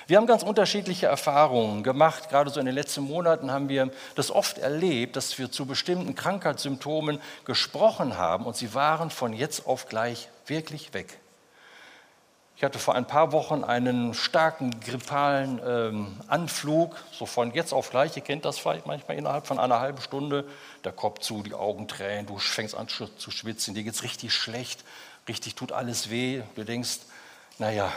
[0.07, 2.29] Wir haben ganz unterschiedliche Erfahrungen gemacht.
[2.29, 6.15] Gerade so in den letzten Monaten haben wir das oft erlebt, dass wir zu bestimmten
[6.15, 11.19] Krankheitssymptomen gesprochen haben und sie waren von jetzt auf gleich wirklich weg.
[12.55, 17.89] Ich hatte vor ein paar Wochen einen starken grippalen ähm, Anflug, so von jetzt auf
[17.89, 18.15] gleich.
[18.15, 20.45] Ihr kennt das vielleicht manchmal innerhalb von einer halben Stunde.
[20.85, 24.33] Der Kopf zu, die Augen tränen, du fängst an zu schwitzen, dir geht es richtig
[24.33, 24.85] schlecht,
[25.27, 26.41] richtig tut alles weh.
[26.55, 26.99] Du denkst,
[27.59, 27.91] naja,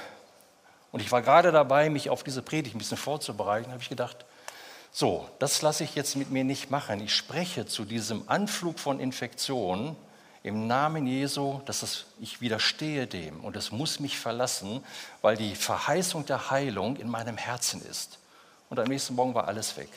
[0.92, 4.24] und ich war gerade dabei, mich auf diese Predigt ein bisschen vorzubereiten, habe ich gedacht,
[4.92, 7.00] so, das lasse ich jetzt mit mir nicht machen.
[7.00, 9.94] Ich spreche zu diesem Anflug von Infektionen
[10.42, 14.82] im Namen Jesu, dass es, ich widerstehe dem und es muss mich verlassen,
[15.22, 18.18] weil die Verheißung der Heilung in meinem Herzen ist.
[18.68, 19.90] Und am nächsten Morgen war alles weg.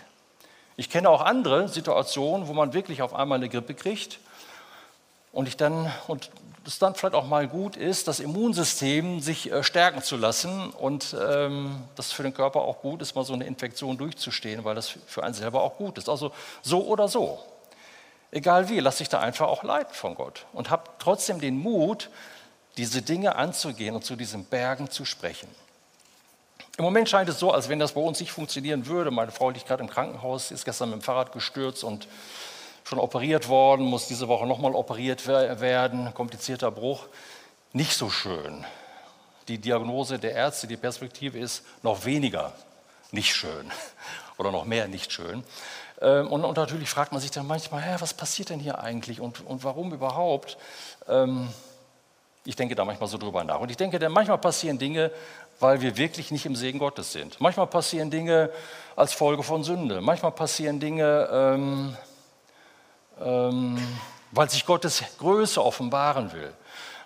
[0.76, 4.20] Ich kenne auch andere Situationen, wo man wirklich auf einmal eine Grippe kriegt
[5.32, 6.30] und ich dann und
[6.66, 11.16] es dann vielleicht auch mal gut ist, das Immunsystem sich äh, stärken zu lassen und
[11.20, 14.90] ähm, das für den Körper auch gut ist, mal so eine Infektion durchzustehen, weil das
[15.06, 16.10] für einen selber auch gut ist.
[16.10, 17.40] Also so oder so.
[18.32, 22.10] Egal wie, lass dich da einfach auch leiten von Gott und hab trotzdem den Mut,
[22.78, 25.48] diese Dinge anzugehen und zu diesen Bergen zu sprechen.
[26.78, 29.12] Im Moment scheint es so, als wenn das bei uns nicht funktionieren würde.
[29.12, 32.08] Meine Frau liegt gerade im Krankenhaus, ist gestern mit dem Fahrrad gestürzt und
[32.84, 37.06] schon operiert worden, muss diese Woche nochmal operiert werden, komplizierter Bruch.
[37.72, 38.66] Nicht so schön.
[39.48, 42.54] Die Diagnose der Ärzte, die Perspektive ist noch weniger
[43.12, 43.72] nicht schön.
[44.38, 45.44] oder noch mehr nicht schön.
[46.02, 49.46] Ähm, und, und, natürlich fragt man sich dann manchmal, was passiert denn hier eigentlich und,
[49.46, 50.58] und warum überhaupt?
[51.08, 51.50] Ähm,
[52.46, 53.60] ich denke da manchmal so drüber nach.
[53.60, 55.12] Und ich denke, denn manchmal passieren Dinge,
[55.60, 57.40] weil wir wirklich nicht im Segen Gottes sind.
[57.40, 58.50] Manchmal passieren Dinge
[58.96, 60.02] als Folge von Sünde.
[60.02, 61.96] Manchmal passieren Dinge, ähm,
[63.24, 63.78] ähm,
[64.32, 66.54] weil sich Gottes Größe offenbaren will.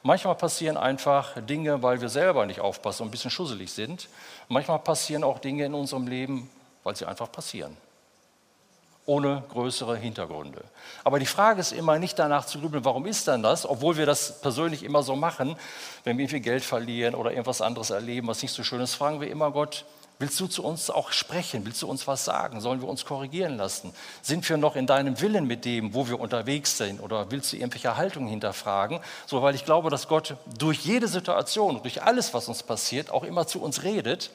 [0.03, 4.07] Manchmal passieren einfach Dinge, weil wir selber nicht aufpassen und ein bisschen schusselig sind.
[4.47, 6.49] Manchmal passieren auch Dinge in unserem Leben,
[6.83, 7.75] weil sie einfach passieren
[9.07, 10.63] ohne größere Hintergründe.
[11.03, 14.05] Aber die Frage ist immer nicht danach zu grübeln, warum ist denn das, obwohl wir
[14.05, 15.55] das persönlich immer so machen,
[16.03, 19.21] wenn wir irgendwie Geld verlieren oder irgendwas anderes erleben, was nicht so schön ist, fragen
[19.21, 19.85] wir immer Gott,
[20.19, 21.65] willst du zu uns auch sprechen?
[21.65, 22.61] Willst du uns was sagen?
[22.61, 23.93] Sollen wir uns korrigieren lassen?
[24.21, 26.99] Sind wir noch in deinem Willen mit dem, wo wir unterwegs sind?
[27.01, 28.99] Oder willst du irgendwelche Haltungen hinterfragen?
[29.25, 33.23] So, weil ich glaube, dass Gott durch jede Situation, durch alles, was uns passiert, auch
[33.23, 34.31] immer zu uns redet.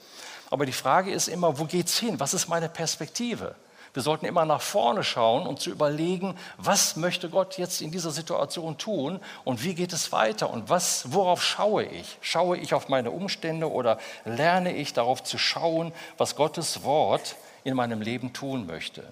[0.50, 2.20] Aber die Frage ist immer, wo geht's hin?
[2.20, 3.54] Was ist meine Perspektive?
[3.94, 8.10] Wir sollten immer nach vorne schauen und zu überlegen, was möchte Gott jetzt in dieser
[8.10, 12.16] Situation tun und wie geht es weiter und was, worauf schaue ich?
[12.22, 17.74] Schaue ich auf meine Umstände oder lerne ich darauf zu schauen, was Gottes Wort in
[17.74, 19.04] meinem Leben tun möchte?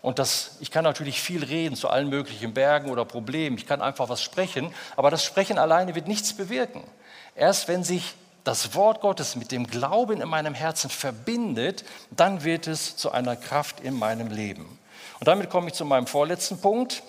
[0.00, 3.56] Und das, ich kann natürlich viel reden zu allen möglichen Bergen oder Problemen.
[3.56, 6.84] Ich kann einfach was sprechen, aber das Sprechen alleine wird nichts bewirken.
[7.34, 12.66] Erst wenn sich das Wort Gottes mit dem Glauben in meinem Herzen verbindet, dann wird
[12.66, 14.78] es zu einer Kraft in meinem Leben.
[15.18, 17.02] Und damit komme ich zu meinem vorletzten Punkt.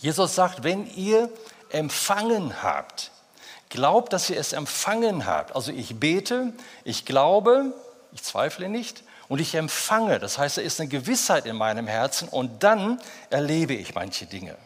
[0.00, 1.30] Jesus sagt, wenn ihr
[1.70, 3.10] empfangen habt,
[3.70, 5.56] glaubt, dass ihr es empfangen habt.
[5.56, 6.52] Also ich bete,
[6.84, 7.72] ich glaube,
[8.12, 10.18] ich zweifle nicht und ich empfange.
[10.18, 14.56] Das heißt, da ist eine Gewissheit in meinem Herzen und dann erlebe ich manche Dinge.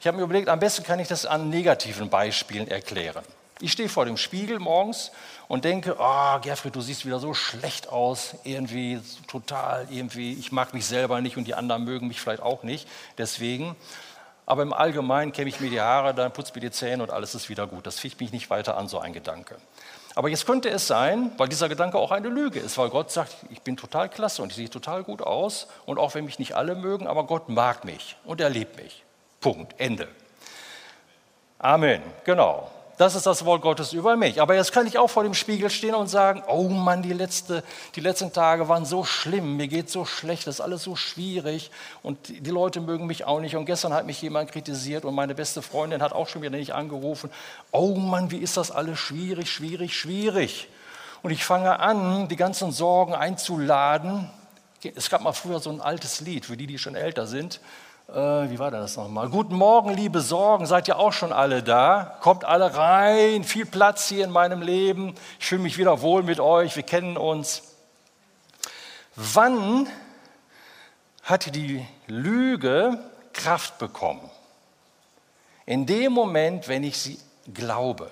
[0.00, 3.24] Ich habe mir überlegt, am besten kann ich das an negativen Beispielen erklären.
[3.60, 5.12] Ich stehe vor dem Spiegel morgens
[5.46, 10.74] und denke, oh, Gerfried, du siehst wieder so schlecht aus, irgendwie total, irgendwie, ich mag
[10.74, 13.76] mich selber nicht und die anderen mögen mich vielleicht auch nicht, deswegen.
[14.46, 17.34] Aber im Allgemeinen kämme ich mir die Haare, dann putze mir die Zähne und alles
[17.34, 17.86] ist wieder gut.
[17.86, 19.56] Das ficht mich nicht weiter an, so ein Gedanke.
[20.16, 23.34] Aber jetzt könnte es sein, weil dieser Gedanke auch eine Lüge ist, weil Gott sagt,
[23.50, 26.54] ich bin total klasse und ich sehe total gut aus und auch wenn mich nicht
[26.54, 29.02] alle mögen, aber Gott mag mich und er liebt mich.
[29.40, 30.08] Punkt, Ende.
[31.58, 32.70] Amen, genau.
[32.96, 34.40] Das ist das Wort Gottes über mich.
[34.40, 37.64] Aber jetzt kann ich auch vor dem Spiegel stehen und sagen, oh Mann, die, letzte,
[37.96, 41.72] die letzten Tage waren so schlimm, mir geht so schlecht, das ist alles so schwierig
[42.02, 43.56] und die Leute mögen mich auch nicht.
[43.56, 46.72] Und gestern hat mich jemand kritisiert und meine beste Freundin hat auch schon wieder nicht
[46.72, 47.30] angerufen.
[47.72, 50.68] Oh Mann, wie ist das alles schwierig, schwierig, schwierig.
[51.22, 54.30] Und ich fange an, die ganzen Sorgen einzuladen.
[54.94, 57.60] Es gab mal früher so ein altes Lied, für die, die schon älter sind.
[58.08, 59.30] Äh, wie war das nochmal?
[59.30, 62.18] Guten Morgen, liebe Sorgen, seid ihr auch schon alle da?
[62.20, 65.14] Kommt alle rein, viel Platz hier in meinem Leben.
[65.40, 67.62] Ich fühle mich wieder wohl mit euch, wir kennen uns.
[69.16, 69.88] Wann
[71.22, 72.98] hat die Lüge
[73.32, 74.30] Kraft bekommen?
[75.64, 77.18] In dem Moment, wenn ich sie
[77.54, 78.10] glaube.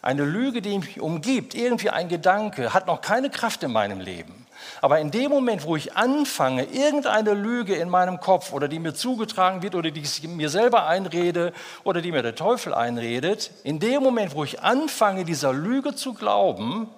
[0.00, 4.43] Eine Lüge, die mich umgibt, irgendwie ein Gedanke, hat noch keine Kraft in meinem Leben.
[4.80, 8.94] Aber in dem Moment, wo ich anfange, irgendeine Lüge in meinem Kopf oder die mir
[8.94, 11.52] zugetragen wird oder die ich mir selber einrede
[11.84, 16.14] oder die mir der Teufel einredet, in dem Moment, wo ich anfange, dieser Lüge zu
[16.14, 16.88] glauben,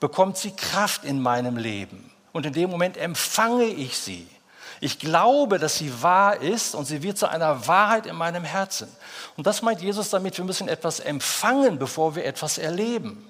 [0.00, 2.10] bekommt sie Kraft in meinem Leben.
[2.32, 4.26] Und in dem Moment empfange ich sie.
[4.80, 8.88] Ich glaube, dass sie wahr ist und sie wird zu einer Wahrheit in meinem Herzen.
[9.36, 13.26] Und das meint Jesus damit, wir müssen etwas empfangen, bevor wir etwas erleben.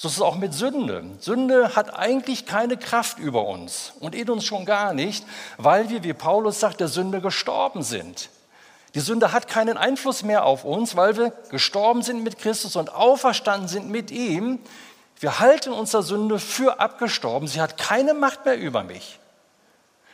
[0.00, 1.04] So ist es auch mit Sünde.
[1.18, 5.26] Sünde hat eigentlich keine Kraft über uns und in uns schon gar nicht,
[5.58, 8.30] weil wir, wie Paulus sagt, der Sünde gestorben sind.
[8.94, 12.94] Die Sünde hat keinen Einfluss mehr auf uns, weil wir gestorben sind mit Christus und
[12.94, 14.60] auferstanden sind mit ihm.
[15.18, 17.46] Wir halten uns der Sünde für abgestorben.
[17.46, 19.18] Sie hat keine Macht mehr über mich.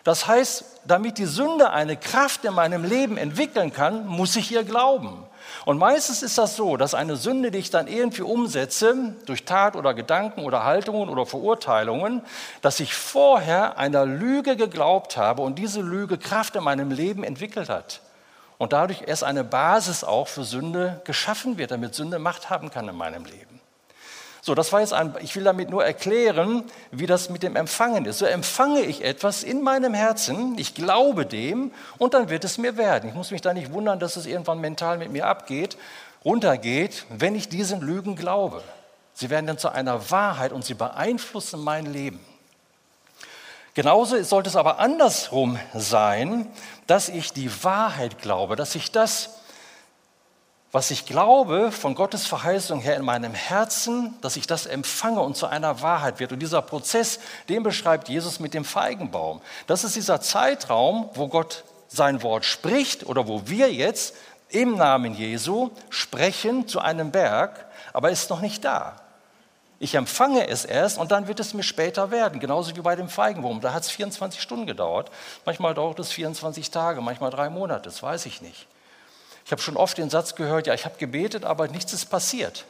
[0.03, 4.64] Das heißt, damit die Sünde eine Kraft in meinem Leben entwickeln kann, muss ich ihr
[4.64, 5.22] glauben.
[5.64, 9.76] Und meistens ist das so, dass eine Sünde, die ich dann irgendwie umsetze, durch Tat
[9.76, 12.22] oder Gedanken oder Haltungen oder Verurteilungen,
[12.62, 17.68] dass ich vorher einer Lüge geglaubt habe und diese Lüge Kraft in meinem Leben entwickelt
[17.68, 18.01] hat.
[18.59, 22.88] Und dadurch erst eine Basis auch für Sünde geschaffen wird, damit Sünde Macht haben kann
[22.88, 23.45] in meinem Leben.
[24.47, 28.05] So, das war jetzt ein, ich will damit nur erklären, wie das mit dem Empfangen
[28.05, 28.18] ist.
[28.18, 32.76] So empfange ich etwas in meinem Herzen, ich glaube dem und dann wird es mir
[32.76, 33.09] werden.
[33.09, 35.76] Ich muss mich da nicht wundern, dass es irgendwann mental mit mir abgeht,
[36.24, 38.62] runtergeht, wenn ich diesen Lügen glaube.
[39.14, 42.20] Sie werden dann zu einer Wahrheit und sie beeinflussen mein Leben.
[43.74, 46.47] Genauso sollte es aber andersrum sein,
[46.86, 49.40] dass ich die Wahrheit glaube, dass ich das
[50.77, 55.35] was ich glaube von Gottes Verheißung her in meinem Herzen, dass ich das empfange und
[55.35, 56.33] zu einer Wahrheit wird.
[56.33, 57.18] Und dieser Prozess,
[57.49, 59.41] den beschreibt Jesus mit dem Feigenbaum.
[59.66, 64.16] Das ist dieser Zeitraum, wo Gott sein Wort spricht oder wo wir jetzt
[64.51, 67.64] im Namen Jesu sprechen zu einem Berg,
[67.95, 68.97] aber ist noch nicht da.
[69.79, 73.09] Ich empfange es erst und dann wird es mir später werden, genauso wie bei dem
[73.09, 73.62] Feigenbaum.
[73.62, 75.11] Da hat es 24 Stunden gedauert.
[75.47, 78.66] Manchmal dauert es 24 Tage, manchmal drei Monate, das weiß ich nicht.
[79.47, 82.64] Ich habe schon oft den Satz gehört, ja, ich habe gebetet, aber nichts ist passiert.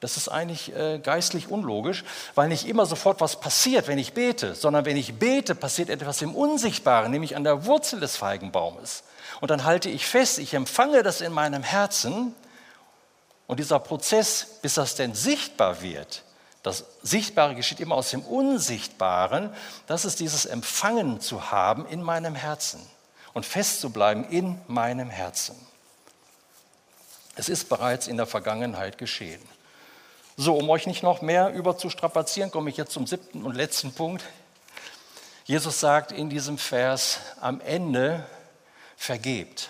[0.00, 2.04] Das ist eigentlich äh, geistlich unlogisch,
[2.34, 6.20] weil nicht immer sofort was passiert, wenn ich bete, sondern wenn ich bete, passiert etwas
[6.20, 9.04] im Unsichtbaren, nämlich an der Wurzel des Feigenbaumes.
[9.40, 12.34] Und dann halte ich fest, ich empfange das in meinem Herzen
[13.46, 16.22] und dieser Prozess, bis das denn sichtbar wird,
[16.62, 19.54] das Sichtbare geschieht immer aus dem Unsichtbaren,
[19.86, 22.86] das ist dieses Empfangen zu haben in meinem Herzen
[23.36, 25.54] und festzubleiben in meinem Herzen.
[27.34, 29.42] Es ist bereits in der Vergangenheit geschehen.
[30.38, 34.24] So, um euch nicht noch mehr überzustrapazieren, komme ich jetzt zum siebten und letzten Punkt.
[35.44, 38.24] Jesus sagt in diesem Vers am Ende,
[38.96, 39.68] vergebt.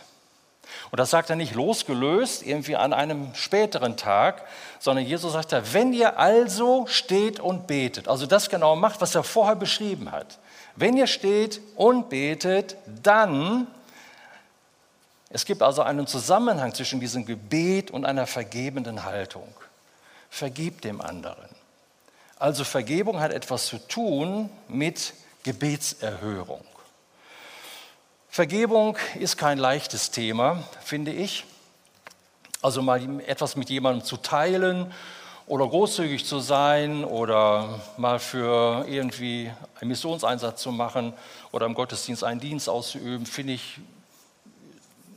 [0.92, 4.46] Und das sagt er nicht losgelöst, irgendwie an einem späteren Tag,
[4.78, 9.16] sondern Jesus sagt da, wenn ihr also steht und betet, also das genau macht, was
[9.16, 10.38] er vorher beschrieben hat.
[10.76, 13.66] Wenn ihr steht und betet, dann,
[15.30, 19.48] es gibt also einen Zusammenhang zwischen diesem Gebet und einer vergebenden Haltung.
[20.28, 21.48] Vergib dem anderen.
[22.38, 25.14] Also Vergebung hat etwas zu tun mit
[25.44, 26.64] Gebetserhörung.
[28.28, 31.46] Vergebung ist kein leichtes Thema, finde ich.
[32.60, 34.92] Also mal etwas mit jemandem zu teilen
[35.46, 41.12] oder großzügig zu sein oder mal für irgendwie einen Missionseinsatz zu machen
[41.52, 43.78] oder im Gottesdienst einen Dienst auszuüben, finde ich,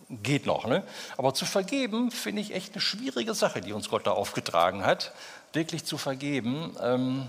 [0.09, 0.65] geht noch.
[0.67, 0.84] Ne?
[1.17, 5.13] Aber zu vergeben, finde ich echt eine schwierige Sache, die uns Gott da aufgetragen hat,
[5.53, 6.75] wirklich zu vergeben.
[6.82, 7.27] Ähm,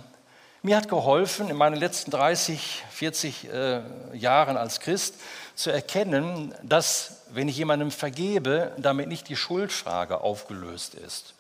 [0.62, 3.80] mir hat geholfen, in meinen letzten 30, 40 äh,
[4.12, 5.14] Jahren als Christ,
[5.54, 11.34] zu erkennen, dass, wenn ich jemandem vergebe, damit nicht die Schuldfrage aufgelöst ist.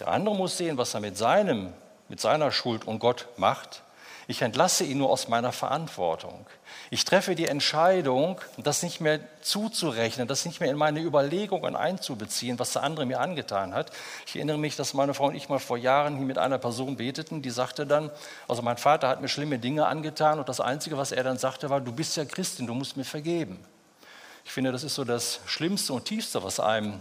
[0.00, 1.72] Der andere muss sehen, was er mit, seinem,
[2.08, 3.82] mit seiner Schuld und Gott macht.
[4.30, 6.44] Ich entlasse ihn nur aus meiner Verantwortung.
[6.90, 12.58] Ich treffe die Entscheidung, das nicht mehr zuzurechnen, das nicht mehr in meine Überlegungen einzubeziehen,
[12.58, 13.90] was der andere mir angetan hat.
[14.26, 16.96] Ich erinnere mich, dass meine Frau und ich mal vor Jahren hier mit einer Person
[16.98, 18.10] beteten, die sagte dann,
[18.46, 21.70] also mein Vater hat mir schlimme Dinge angetan und das Einzige, was er dann sagte,
[21.70, 23.58] war, du bist ja Christin, du musst mir vergeben.
[24.44, 27.00] Ich finde, das ist so das Schlimmste und Tiefste, was einem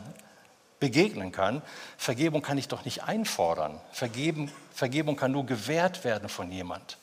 [0.79, 1.61] begegnen kann.
[1.97, 3.79] Vergebung kann ich doch nicht einfordern.
[3.91, 6.97] Vergeben, Vergebung kann nur gewährt werden von jemand.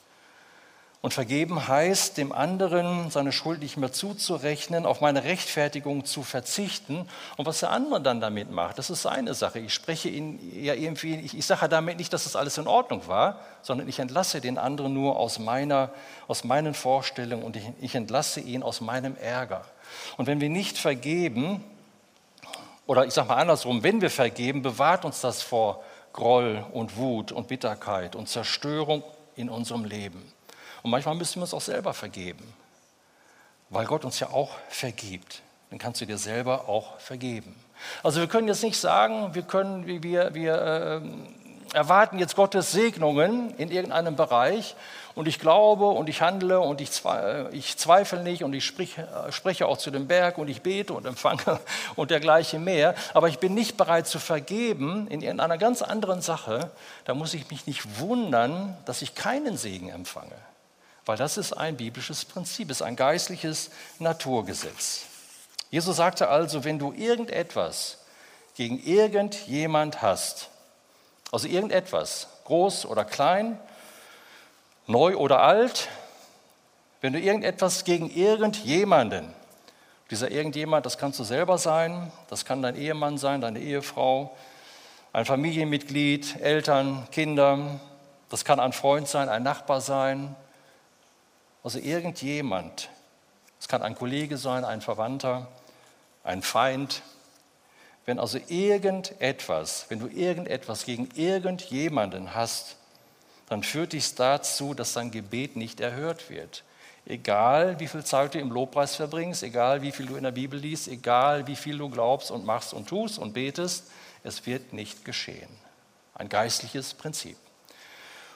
[1.05, 7.07] Und vergeben heißt, dem anderen seine Schuld nicht mehr zuzurechnen, auf meine Rechtfertigung zu verzichten.
[7.37, 9.59] Und was der andere dann damit macht, das ist seine Sache.
[9.59, 13.07] Ich spreche ihn ja irgendwie, ich, ich sage damit nicht, dass das alles in Ordnung
[13.07, 15.91] war, sondern ich entlasse den anderen nur aus, meiner,
[16.27, 19.66] aus meinen Vorstellungen und ich, ich entlasse ihn aus meinem Ärger.
[20.16, 21.62] Und wenn wir nicht vergeben,
[22.87, 25.82] oder ich sage mal andersrum, wenn wir vergeben, bewahrt uns das vor
[26.12, 29.03] Groll und Wut und Bitterkeit und Zerstörung
[29.37, 30.32] in unserem Leben.
[30.82, 32.53] Und manchmal müssen wir uns auch selber vergeben,
[33.70, 35.43] weil Gott uns ja auch vergibt.
[35.70, 37.57] Dann kannst du dir selber auch vergeben.
[38.03, 41.01] Also wir können jetzt nicht sagen, wir, können, wir, wir äh,
[41.75, 44.77] erwarten jetzt Gottes Segnungen in irgendeinem Bereich
[45.14, 48.97] und ich glaube und ich handle und ich, zwe ich zweifle nicht und ich sprich,
[49.31, 51.61] spreche auch zu dem Berg und ich bete und empfange
[51.97, 52.95] und dergleichen mehr.
[53.12, 56.70] Aber ich bin nicht bereit zu vergeben in irgendeiner ganz anderen Sache.
[57.05, 60.37] Da muss ich mich nicht wundern, dass ich keinen Segen empfange.
[61.07, 65.03] Weil das ist ein biblisches Prinzip, ist ein geistliches Naturgesetz.
[65.70, 67.99] Jesus sagte also, wenn du irgendetwas
[68.57, 70.51] gegen irgendjemand hast,
[71.35, 73.59] also irgendetwas, groß oder klein,
[74.87, 75.89] neu oder alt,
[77.01, 79.35] wenn du irgendetwas gegen irgendjemanden,
[80.12, 84.30] dieser irgendjemand, das kannst du selber sein, das kann dein Ehemann sein, deine Ehefrau,
[85.12, 87.80] ein Familienmitglied, Eltern, Kinder,
[88.28, 90.37] das kann ein Freund sein, ein Nachbar sein,
[91.64, 92.91] also irgendjemand,
[93.59, 95.49] es kann ein Kollege sein, ein Verwandter,
[96.22, 97.03] ein Feind,
[98.07, 102.76] wenn also irgendetwas, wenn du irgendetwas gegen irgendjemanden hast,
[103.48, 106.64] dann führt dies dazu, dass dein Gebet nicht erhört wird.
[107.07, 110.59] Egal, wie viel Zeit du im Lobpreis verbringst, egal, wie viel du in der Bibel
[110.59, 113.90] liest, egal, wie viel du glaubst und machst und tust und betest,
[114.22, 115.50] es wird nicht geschehen.
[116.14, 117.36] Ein geistliches Prinzip.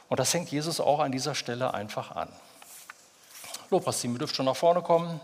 [0.08, 2.28] Und das hängt Jesus auch an dieser Stelle einfach an.
[3.70, 5.20] Lobpreisteam, ihr dürft schon nach vorne kommen.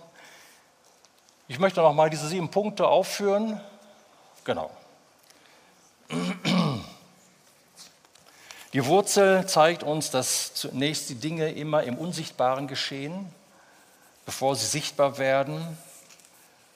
[1.49, 3.61] Ich möchte noch mal diese sieben Punkte aufführen.
[4.45, 4.71] Genau.
[8.75, 13.33] Die Wurzel zeigt uns, dass zunächst die Dinge immer im Unsichtbaren geschehen,
[14.27, 15.79] bevor sie sichtbar werden.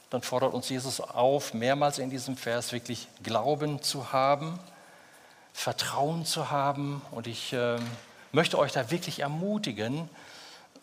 [0.08, 4.58] Dann fordert uns Jesus auf, mehrmals in diesem Vers wirklich Glauben zu haben,
[5.52, 7.02] Vertrauen zu haben.
[7.10, 7.78] Und ich äh,
[8.32, 10.08] möchte euch da wirklich ermutigen,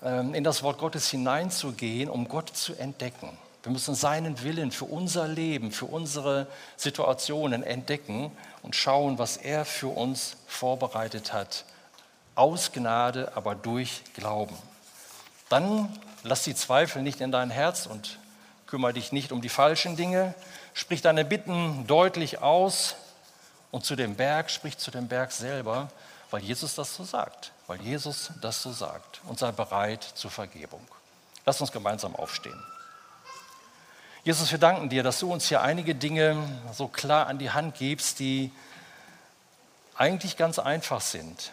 [0.03, 3.35] äh, in das Wort Gottes hineinzugehen, um Gott zu entdecken.
[3.65, 6.45] Wir müssen seinen Willen für unser Leben, für unsere
[6.77, 11.65] Situationen entdecken und schauen, was er für uns vorbereitet hat.
[12.35, 14.55] Aus Gnade, aber durch Glauben.
[15.49, 15.91] Dann
[16.21, 18.19] lass die Zweifel nicht in dein Herz und
[18.67, 20.35] kümmere dich nicht um die falschen Dinge.
[20.75, 22.93] Sprich deine Bitten deutlich aus
[23.71, 25.89] und zu dem Berg, sprich zu dem Berg selber,
[26.29, 27.51] weil Jesus das so sagt.
[27.65, 29.21] Weil Jesus das so sagt.
[29.25, 30.85] Und sei bereit zur Vergebung.
[31.47, 32.63] Lass uns gemeinsam aufstehen.
[34.25, 36.35] Jesus, wir danken dir, dass du uns hier einige Dinge
[36.73, 38.51] so klar an die Hand gibst, die
[39.95, 41.51] eigentlich ganz einfach sind.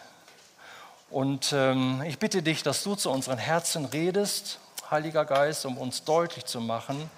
[1.11, 4.57] Und ähm, ich bitte dich, dass du zu unseren Herzen redest,
[4.89, 7.11] Heiliger Geist, um uns deutlich zu machen,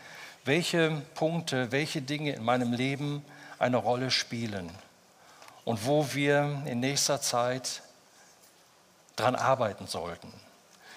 [0.43, 3.23] welche Punkte, welche Dinge in meinem Leben
[3.57, 4.69] eine Rolle spielen
[5.63, 7.81] und wo wir in nächster Zeit
[9.15, 10.33] dran arbeiten sollten.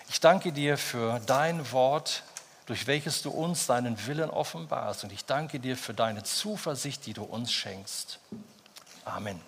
[0.08, 2.24] Ich danke dir für dein Wort,
[2.68, 5.02] durch welches du uns deinen Willen offenbarst.
[5.02, 8.20] Und ich danke dir für deine Zuversicht, die du uns schenkst.
[9.06, 9.40] Amen.